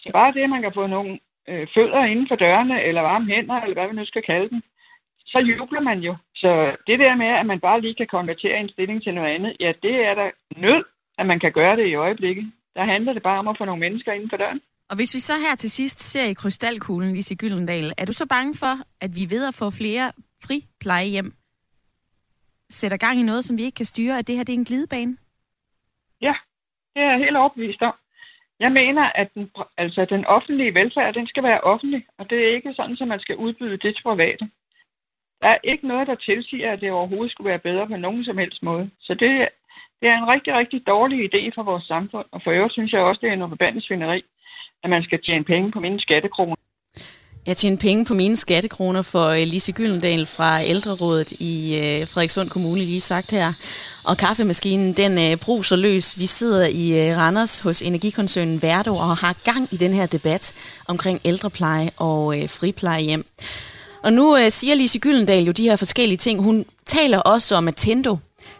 [0.00, 3.26] Så bare det, at man kan få nogle øh, fødder inden for dørene, eller varme
[3.26, 4.62] hænder, eller hvad vi nu skal kalde dem,
[5.26, 6.16] så jubler man jo.
[6.34, 9.56] Så det der med, at man bare lige kan konvertere en stilling til noget andet,
[9.60, 10.84] ja, det er der nød,
[11.18, 12.52] at man kan gøre det i øjeblikket.
[12.76, 14.60] Der handler det bare om at få nogle mennesker inden for døren.
[14.90, 18.26] Og hvis vi så her til sidst ser i krystalkuglen, Lise Gyldendal, er du så
[18.26, 20.12] bange for, at vi ved at få flere
[20.46, 21.32] fri plejehjem,
[22.70, 24.64] sætter gang i noget, som vi ikke kan styre, at det her det er en
[24.64, 25.16] glidebane?
[26.20, 26.34] Ja,
[26.94, 27.94] det er jeg helt overbevist om.
[28.60, 32.54] Jeg mener, at den, altså, den offentlige velfærd, den skal være offentlig, og det er
[32.54, 34.50] ikke sådan, at man skal udbyde det til private.
[35.42, 38.38] Der er ikke noget, der tilsiger, at det overhovedet skulle være bedre på nogen som
[38.38, 38.90] helst måde.
[39.00, 39.48] Så det,
[40.00, 43.00] det er en rigtig, rigtig dårlig idé for vores samfund, og for øvrigt synes jeg
[43.00, 44.22] også, det er noget forbandet svineri,
[44.84, 46.56] at man skal tjene penge på mine skattekroner.
[47.46, 52.48] Jeg tjener penge på mine skattekroner for øh, Lise Gyldendal fra Ældrerådet i øh, Frederikssund
[52.48, 53.48] Kommune, lige sagt her.
[54.04, 56.20] Og kaffemaskinen, den øh, bruser løs.
[56.20, 60.54] Vi sidder i Randers hos Energikoncernen Verdo og har gang i den her debat
[60.88, 63.24] omkring ældrepleje og friplejehjem.
[64.02, 66.42] Og nu siger Lise Gyldendal jo de her forskellige ting.
[66.42, 68.16] Hun taler også om at Tendo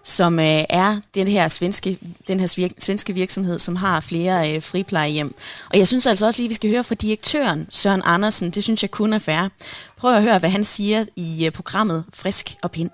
[0.06, 1.98] som øh, er den her svenske,
[2.28, 5.34] den her svir- svenske virksomhed, som har flere øh, friplejehjem.
[5.70, 8.50] Og jeg synes altså også lige, vi skal høre fra direktøren Søren Andersen.
[8.50, 9.48] Det synes jeg kun er fair.
[9.96, 12.90] Prøv at høre, hvad han siger i øh, programmet Frisk og Pind.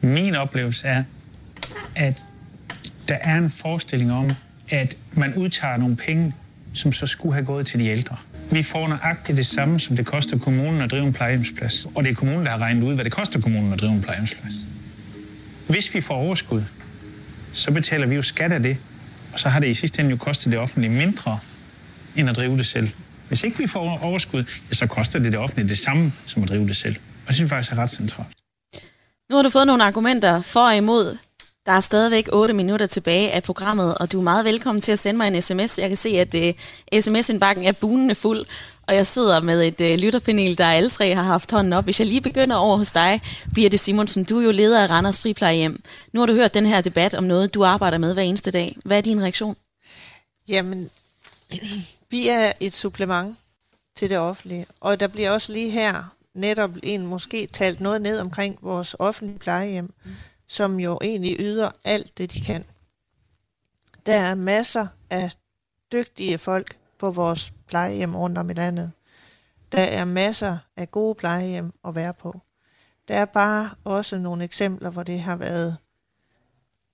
[0.00, 1.04] Min oplevelse er,
[1.94, 2.24] at
[3.08, 4.30] der er en forestilling om,
[4.68, 6.34] at man udtager nogle penge,
[6.76, 8.16] som så skulle have gået til de ældre.
[8.50, 11.86] Vi får nøjagtigt det samme, som det koster kommunen at drive en plejehjemsplads.
[11.94, 14.02] Og det er kommunen, der har regnet ud, hvad det koster kommunen at drive en
[14.02, 14.54] plejehjemsplads.
[15.68, 16.62] Hvis vi får overskud,
[17.52, 18.76] så betaler vi jo skat af det.
[19.32, 21.38] Og så har det i sidste ende jo kostet det offentlige mindre,
[22.16, 22.88] end at drive det selv.
[23.28, 26.48] Hvis ikke vi får overskud, ja, så koster det det offentlige det samme, som at
[26.48, 26.96] drive det selv.
[26.96, 28.28] Og det synes jeg faktisk er ret centralt.
[29.30, 31.18] Nu har du fået nogle argumenter for og imod.
[31.66, 34.98] Der er stadigvæk 8 minutter tilbage af programmet, og du er meget velkommen til at
[34.98, 35.78] sende mig en sms.
[35.78, 38.46] Jeg kan se, at uh, sms-indbakken er bunende fuld,
[38.82, 41.84] og jeg sidder med et uh, lytterpanel, der alle tre har haft hånden op.
[41.84, 43.20] Hvis jeg lige begynder over hos dig,
[43.54, 45.82] Birte Simonsen, du er jo leder af Randers Friplejehjem.
[46.12, 48.76] Nu har du hørt den her debat om noget, du arbejder med hver eneste dag.
[48.84, 49.56] Hvad er din reaktion?
[50.48, 50.90] Jamen,
[52.10, 53.36] vi er et supplement
[53.96, 58.20] til det offentlige, og der bliver også lige her netop en måske talt noget ned
[58.20, 59.90] omkring vores offentlige plejehjem.
[60.04, 60.10] Mm
[60.46, 62.64] som jo egentlig yder alt det, de kan.
[64.06, 65.32] Der er masser af
[65.92, 68.92] dygtige folk på vores plejehjem rundt om i landet.
[69.72, 72.40] Der er masser af gode plejehjem at være på.
[73.08, 75.76] Der er bare også nogle eksempler, hvor det har været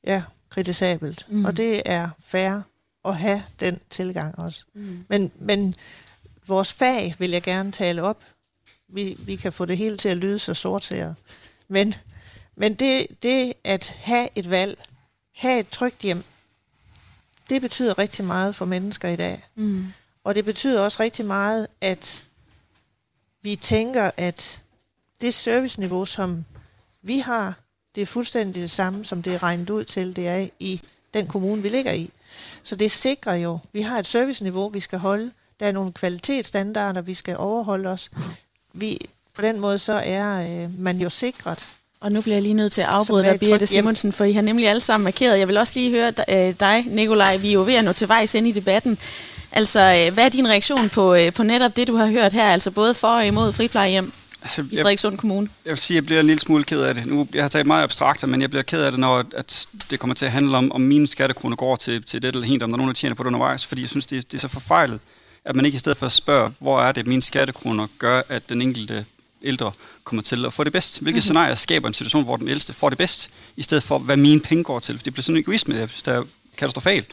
[0.05, 1.27] ja, kritisabelt.
[1.29, 1.45] Mm.
[1.45, 2.61] Og det er fair
[3.05, 4.65] at have den tilgang også.
[4.75, 5.05] Mm.
[5.09, 5.75] Men, men
[6.47, 8.25] vores fag vil jeg gerne tale op.
[8.89, 11.17] Vi, vi kan få det hele til at lyde så sorteret.
[11.69, 11.95] Men,
[12.57, 14.85] men det, det at have et valg,
[15.35, 16.25] have et trygt hjem,
[17.49, 19.45] det betyder rigtig meget for mennesker i dag.
[19.55, 19.87] Mm.
[20.25, 22.25] Og det betyder også rigtig meget, at
[23.43, 24.63] vi tænker, at
[25.21, 26.45] det serviceniveau, som
[27.03, 27.59] vi har,
[27.95, 30.81] det er fuldstændig det samme, som det er regnet ud til, det er i
[31.15, 32.11] den kommune, vi ligger i.
[32.63, 35.33] Så det sikrer jo, vi har et serviceniveau, vi skal holde.
[35.61, 38.11] Der er nogle kvalitetsstandarder, vi skal overholde os.
[38.73, 38.99] Vi,
[39.35, 41.69] på den måde så er øh, man jo sikret.
[42.03, 44.43] Og nu bliver jeg lige nødt til at afbryde dig, Birte Simonsen, for I har
[44.43, 45.39] nemlig alle sammen markeret.
[45.39, 47.37] Jeg vil også lige høre øh, dig, Nikolaj.
[47.37, 48.99] Vi er jo ved at nå til vejs ind i debatten.
[49.53, 52.45] Altså, øh, hvad er din reaktion på, øh, på netop det, du har hørt her,
[52.45, 54.13] altså både for og imod friplejehjem?
[54.43, 55.49] altså, i Frederikssund Kommune?
[55.65, 57.07] Jeg vil sige, at jeg bliver en lille smule ked af det.
[57.07, 60.01] Nu, jeg har taget meget abstrakt, men jeg bliver ked af det, når at det
[60.01, 62.71] kommer til at handle om, om mine skattekroner går til, til det eller helt, om
[62.71, 64.49] der er nogen, der tjener på det undervejs, fordi jeg synes, det, det er så
[64.49, 65.01] forfejlet,
[65.45, 68.23] at man ikke i stedet for at spørge, hvor er det, at mine skattekroner gør,
[68.29, 69.05] at den enkelte
[69.45, 69.73] ældre
[70.05, 71.01] kommer til at få det bedst.
[71.01, 71.21] Hvilke mm-hmm.
[71.21, 74.41] scenarier skaber en situation, hvor den ældste får det bedst, i stedet for, hvad mine
[74.41, 75.05] penge går til.
[75.05, 76.25] Det bliver sådan en egoisme, jeg synes, der er
[76.57, 77.07] katastrofalt.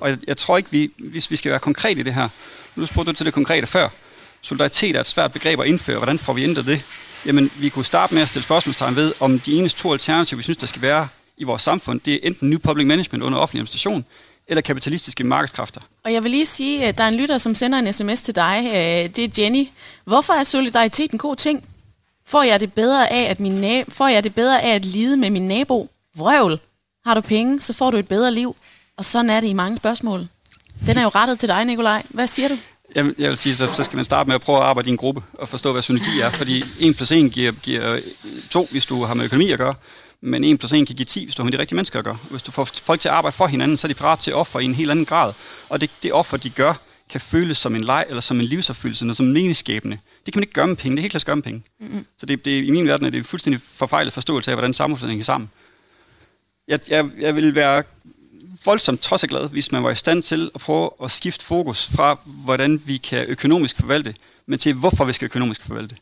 [0.00, 2.28] Og jeg, jeg tror ikke, vi, hvis vi skal være konkrete i det her,
[2.76, 3.88] nu spurgte du til det konkrete før,
[4.42, 5.96] solidaritet er et svært begreb at indføre.
[5.96, 6.82] Hvordan får vi ændret det?
[7.26, 10.42] Jamen, vi kunne starte med at stille spørgsmålstegn ved, om de eneste to alternativer, vi
[10.42, 13.60] synes, der skal være i vores samfund, det er enten new public management under offentlig
[13.60, 14.04] administration,
[14.48, 15.80] eller kapitalistiske markedskræfter.
[16.04, 18.36] Og jeg vil lige sige, at der er en lytter, som sender en sms til
[18.36, 18.62] dig.
[18.66, 19.68] Øh, det er Jenny.
[20.04, 21.64] Hvorfor er solidaritet en god ting?
[22.26, 25.16] Får jeg det bedre af at, min nab- får jeg det bedre af at lide
[25.16, 25.90] med min nabo?
[26.16, 26.60] Vrøvl.
[27.06, 28.56] Har du penge, så får du et bedre liv.
[28.96, 30.26] Og sådan er det i mange spørgsmål.
[30.86, 32.02] Den er jo rettet til dig, Nikolaj.
[32.08, 32.56] Hvad siger du?
[32.94, 34.92] Jeg, jeg vil sige, så, så skal man starte med at prøve at arbejde i
[34.92, 36.30] en gruppe og forstå, hvad synergi er.
[36.30, 38.00] Fordi 1 plus 1 giver, giver
[38.50, 39.74] 2, hvis du har med økonomi at gøre.
[40.20, 42.04] Men 1 plus 1 kan give 10, hvis du har med de rigtige mennesker at
[42.04, 42.18] gøre.
[42.30, 44.34] Hvis du får folk til at arbejde for hinanden, så er de parat til at
[44.34, 45.32] ofre i en helt anden grad.
[45.68, 46.74] Og det, det offer, de gør,
[47.10, 49.96] kan føles som en leg eller som en livsopfyldelse, eller som en meningsskabende.
[50.26, 50.96] Det kan man ikke gøre med penge.
[50.96, 51.62] Det er helt klart gøre med penge.
[51.80, 52.06] Mm-hmm.
[52.18, 55.08] Så det, det, i min verden er det en fuldstændig forfejlet forståelse af, hvordan samfundet
[55.08, 55.50] hænger sammen.
[56.68, 57.82] Jeg, jeg, jeg vil være
[58.64, 62.82] voldsomt tosseglad, hvis man var i stand til at prøve at skifte fokus fra, hvordan
[62.86, 64.14] vi kan økonomisk forvalte,
[64.46, 65.96] men til, hvorfor vi skal økonomisk forvalte.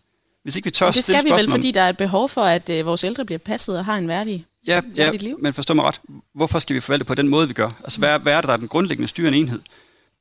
[0.44, 2.70] Hvis ikke vi tør det skal vi vel, fordi der er et behov for, at
[2.70, 5.38] øh, vores ældre bliver passet og har en værdig, ja, ja, liv.
[5.42, 6.00] men forstå mig ret.
[6.34, 7.70] Hvorfor skal vi forvalte på den måde, vi gør?
[7.84, 9.60] Altså, hvad, hvad er det, der er den grundlæggende styrende enhed?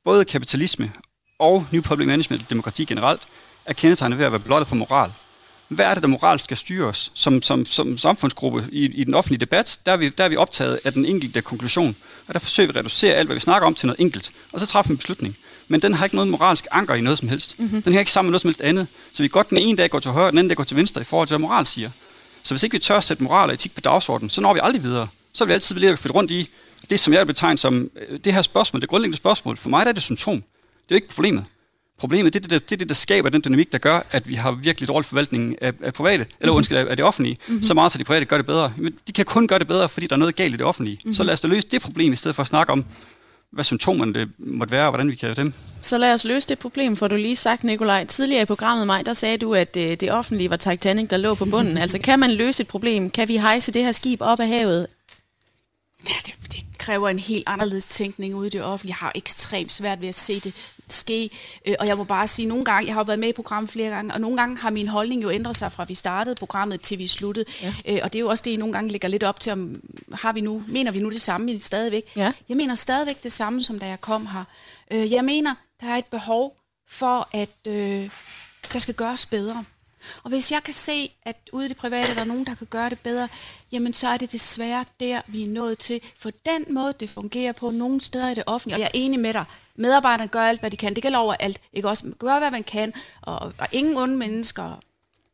[0.04, 0.92] Både kapitalisme
[1.38, 3.20] og New Public Management, demokrati generelt,
[3.66, 5.10] er kendetegnet ved at være blottet for moral
[5.68, 9.14] hvad er det, der moralsk skal styre os som, som, som samfundsgruppe i, i den
[9.14, 9.80] offentlige debat?
[9.86, 11.96] Der er, vi, der er vi optaget af den enkelte konklusion,
[12.28, 14.60] og der forsøger vi at reducere alt, hvad vi snakker om, til noget enkelt, og
[14.60, 15.36] så træffer vi en beslutning.
[15.68, 17.58] Men den har ikke noget moralsk anker i noget som helst.
[17.58, 17.82] Mm-hmm.
[17.82, 18.86] Den har ikke sammen med noget som helst andet.
[19.12, 21.00] Så vi godt den ene dag går til højre, den anden dag går til venstre
[21.00, 21.90] i forhold til, hvad moral siger.
[22.42, 24.60] Så hvis ikke vi tør at sætte moral og etik på dagsordenen, så når vi
[24.62, 25.08] aldrig videre.
[25.32, 26.48] Så vil vi altid blive rundt i
[26.90, 29.56] det, som jeg vil betegne som øh, det her spørgsmål, det grundlæggende spørgsmål.
[29.56, 30.36] For mig der er det symptom.
[30.36, 31.44] Det er jo ikke problemet.
[31.98, 34.52] Problemet det er det, det, det, der skaber den dynamik, der gør, at vi har
[34.52, 36.56] virkelig dårlig forvaltning af, af private, eller mm-hmm.
[36.56, 37.62] undskyld, af det offentlige, mm-hmm.
[37.62, 38.72] så meget, så de private gør det bedre.
[38.76, 40.96] Men de kan kun gøre det bedre, fordi der er noget galt i det offentlige.
[40.96, 41.14] Mm-hmm.
[41.14, 42.84] Så lad os da løse det problem, i stedet for at snakke om,
[43.54, 45.52] hvad symptomerne det måtte være, og hvordan vi kan dem.
[45.82, 48.04] Så lad os løse det problem, for du lige sagt, Nikolaj.
[48.04, 51.16] Tidligere i programmet mig, der sagde du, at det, øh, det offentlige var Titanic, der
[51.16, 51.78] lå på bunden.
[51.84, 53.10] altså, kan man løse et problem?
[53.10, 54.86] Kan vi hejse det her skib op af havet?
[56.08, 58.96] Ja, det, det kræver en helt anderledes tænkning ude i det offentlige.
[59.00, 60.54] Jeg har ekstremt svært ved at se det
[60.88, 61.30] ske.
[61.66, 63.90] Øh, og jeg må bare sige, nogle gange, jeg har været med i programmet flere
[63.90, 66.98] gange, og nogle gange har min holdning jo ændret sig fra vi startede programmet til
[66.98, 67.46] vi sluttede.
[67.62, 67.74] Ja.
[67.88, 69.80] Øh, og det er jo også det, I nogle gange ligger lidt op til, om
[70.12, 72.16] har vi nu, mener vi nu det samme stadigvæk?
[72.16, 72.32] Ja.
[72.48, 74.44] Jeg mener stadigvæk det samme, som da jeg kom her.
[74.90, 76.56] Øh, jeg mener, der er et behov
[76.88, 78.10] for, at øh,
[78.72, 79.64] der skal gøres bedre.
[80.22, 82.66] Og hvis jeg kan se, at ude i det private, der er nogen, der kan
[82.70, 83.28] gøre det bedre,
[83.72, 86.00] jamen så er det desværre der, vi er nået til.
[86.18, 89.20] For den måde, det fungerer på nogle steder i det offentlige, og jeg er enig
[89.20, 89.44] med dig,
[89.76, 90.94] medarbejderne gør alt, hvad de kan.
[90.94, 91.60] Det gælder over alt.
[91.72, 92.12] Ikke også?
[92.18, 92.92] Gør, hvad man kan.
[93.22, 94.80] Og, og ingen onde mennesker,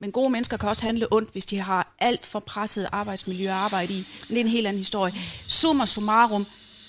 [0.01, 3.53] men gode mennesker kan også handle ondt, hvis de har alt for presset arbejdsmiljø at
[3.53, 4.07] arbejde i.
[4.29, 5.15] Men det er en helt anden historie.
[5.49, 6.47] Summa summarum,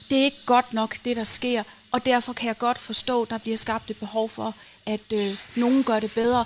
[0.09, 1.63] det er ikke godt nok, det der sker.
[1.91, 5.37] Og derfor kan jeg godt forstå, at der bliver skabt et behov for, at øh,
[5.55, 6.45] nogen gør det bedre.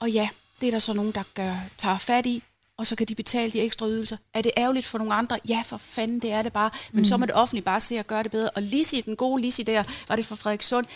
[0.00, 0.28] Og ja,
[0.60, 2.42] det er der så nogen, der gør, tager fat i,
[2.78, 4.16] og så kan de betale de ekstra ydelser.
[4.34, 5.38] Er det ærgerligt for nogle andre?
[5.48, 6.70] Ja, for fanden, det er det bare.
[6.92, 7.04] Men mm.
[7.04, 8.50] så må det offentlige bare se at gøre det bedre.
[8.50, 10.86] Og Lisi, den gode Lisi der, var det for Frederikssund,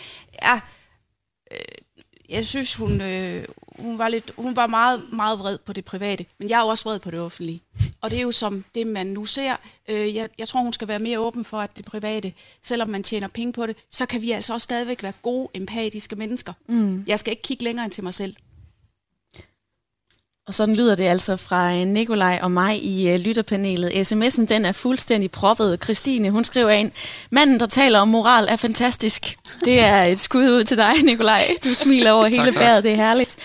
[0.41, 0.59] ja,
[1.51, 1.57] øh,
[2.29, 3.45] jeg synes, hun, øh,
[3.81, 6.83] hun, var lidt, hun var meget, meget vred på det private, men jeg er også
[6.83, 7.61] vred på det offentlige.
[8.01, 9.55] Og det er jo som det, man nu ser.
[9.89, 13.03] Øh, jeg, jeg tror, hun skal være mere åben for, at det private, selvom man
[13.03, 16.53] tjener penge på det, så kan vi altså også stadigvæk være gode, empatiske mennesker.
[16.67, 17.03] Mm.
[17.07, 18.35] Jeg skal ikke kigge længere end til mig selv.
[20.47, 24.11] Og sådan lyder det altså fra øh, Nikolaj og mig i uh, lytterpanelet.
[24.11, 25.83] SMS'en den er fuldstændig proppet.
[25.83, 26.91] Christine, hun skriver ind,
[27.31, 29.37] manden, der taler om moral, er fantastisk.
[29.65, 31.43] Det er et skud ud til dig, Nikolaj.
[31.63, 32.61] Du smiler over hele tak, tak.
[32.61, 33.35] bæret, det er herligt.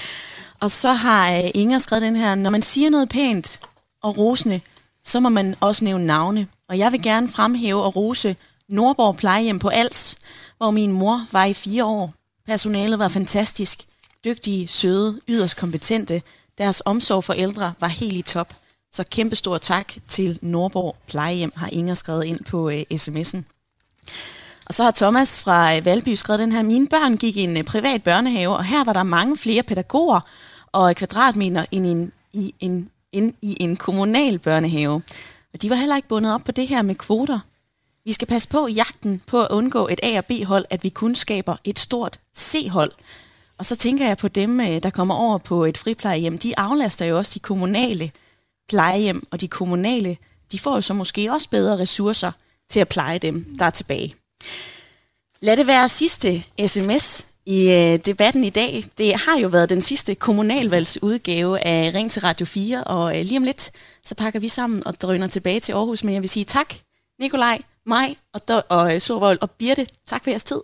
[0.60, 3.60] Og så har uh, Inger skrevet den her, når man siger noget pænt
[4.02, 4.60] og rosende,
[5.04, 6.46] så må man også nævne navne.
[6.68, 8.36] Og jeg vil gerne fremhæve og rose
[8.68, 10.18] Nordborg plejehjem på Als,
[10.56, 12.12] hvor min mor var i fire år.
[12.46, 13.78] Personalet var fantastisk.
[14.24, 16.22] Dygtige, søde, yderst kompetente.
[16.58, 18.54] Deres omsorg for ældre var helt i top.
[18.92, 23.42] Så kæmpe stor tak til Norborg Plejehjem, har Inger skrevet ind på øh, sms'en.
[24.66, 27.56] Og så har Thomas fra øh, Valby skrevet den her, mine børn gik i en
[27.56, 30.20] øh, privat børnehave, og her var der mange flere pædagoger
[30.72, 35.02] og øh, kvadratmeter end, en, i, en, end i en kommunal børnehave.
[35.54, 37.38] Og de var heller ikke bundet op på det her med kvoter.
[38.04, 41.14] Vi skal passe på jagten på at undgå et A- og B-hold, at vi kun
[41.14, 42.92] skaber et stort C-hold.
[43.58, 46.38] Og så tænker jeg på dem, øh, der kommer over på et friplejehjem.
[46.38, 48.10] De aflaster jo også de kommunale
[48.68, 50.16] plejehjem, og de kommunale,
[50.52, 52.32] de får jo så måske også bedre ressourcer
[52.70, 54.14] til at pleje dem, der er tilbage.
[55.40, 58.84] Lad det være sidste sms i øh, debatten i dag.
[58.98, 63.36] Det har jo været den sidste kommunalvalgsudgave af Ring til Radio 4, og øh, lige
[63.36, 63.70] om lidt,
[64.04, 66.04] så pakker vi sammen og drøner tilbage til Aarhus.
[66.04, 66.74] Men jeg vil sige tak,
[67.20, 69.86] Nikolaj, mig og, og øh, Sorvold og Birte.
[70.06, 70.60] Tak for jeres tid.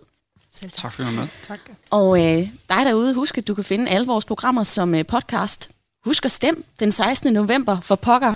[0.55, 0.81] Selv tak.
[0.81, 1.27] tak for at med.
[1.41, 1.59] Tak.
[1.91, 5.69] Og øh, dig derude, husk at du kan finde alle vores programmer som øh, podcast.
[6.05, 7.33] Husk at stemme den 16.
[7.33, 8.33] november for pokker.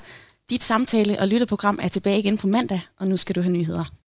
[0.50, 3.99] Dit samtale- og lytterprogram er tilbage igen på mandag, og nu skal du have nyheder.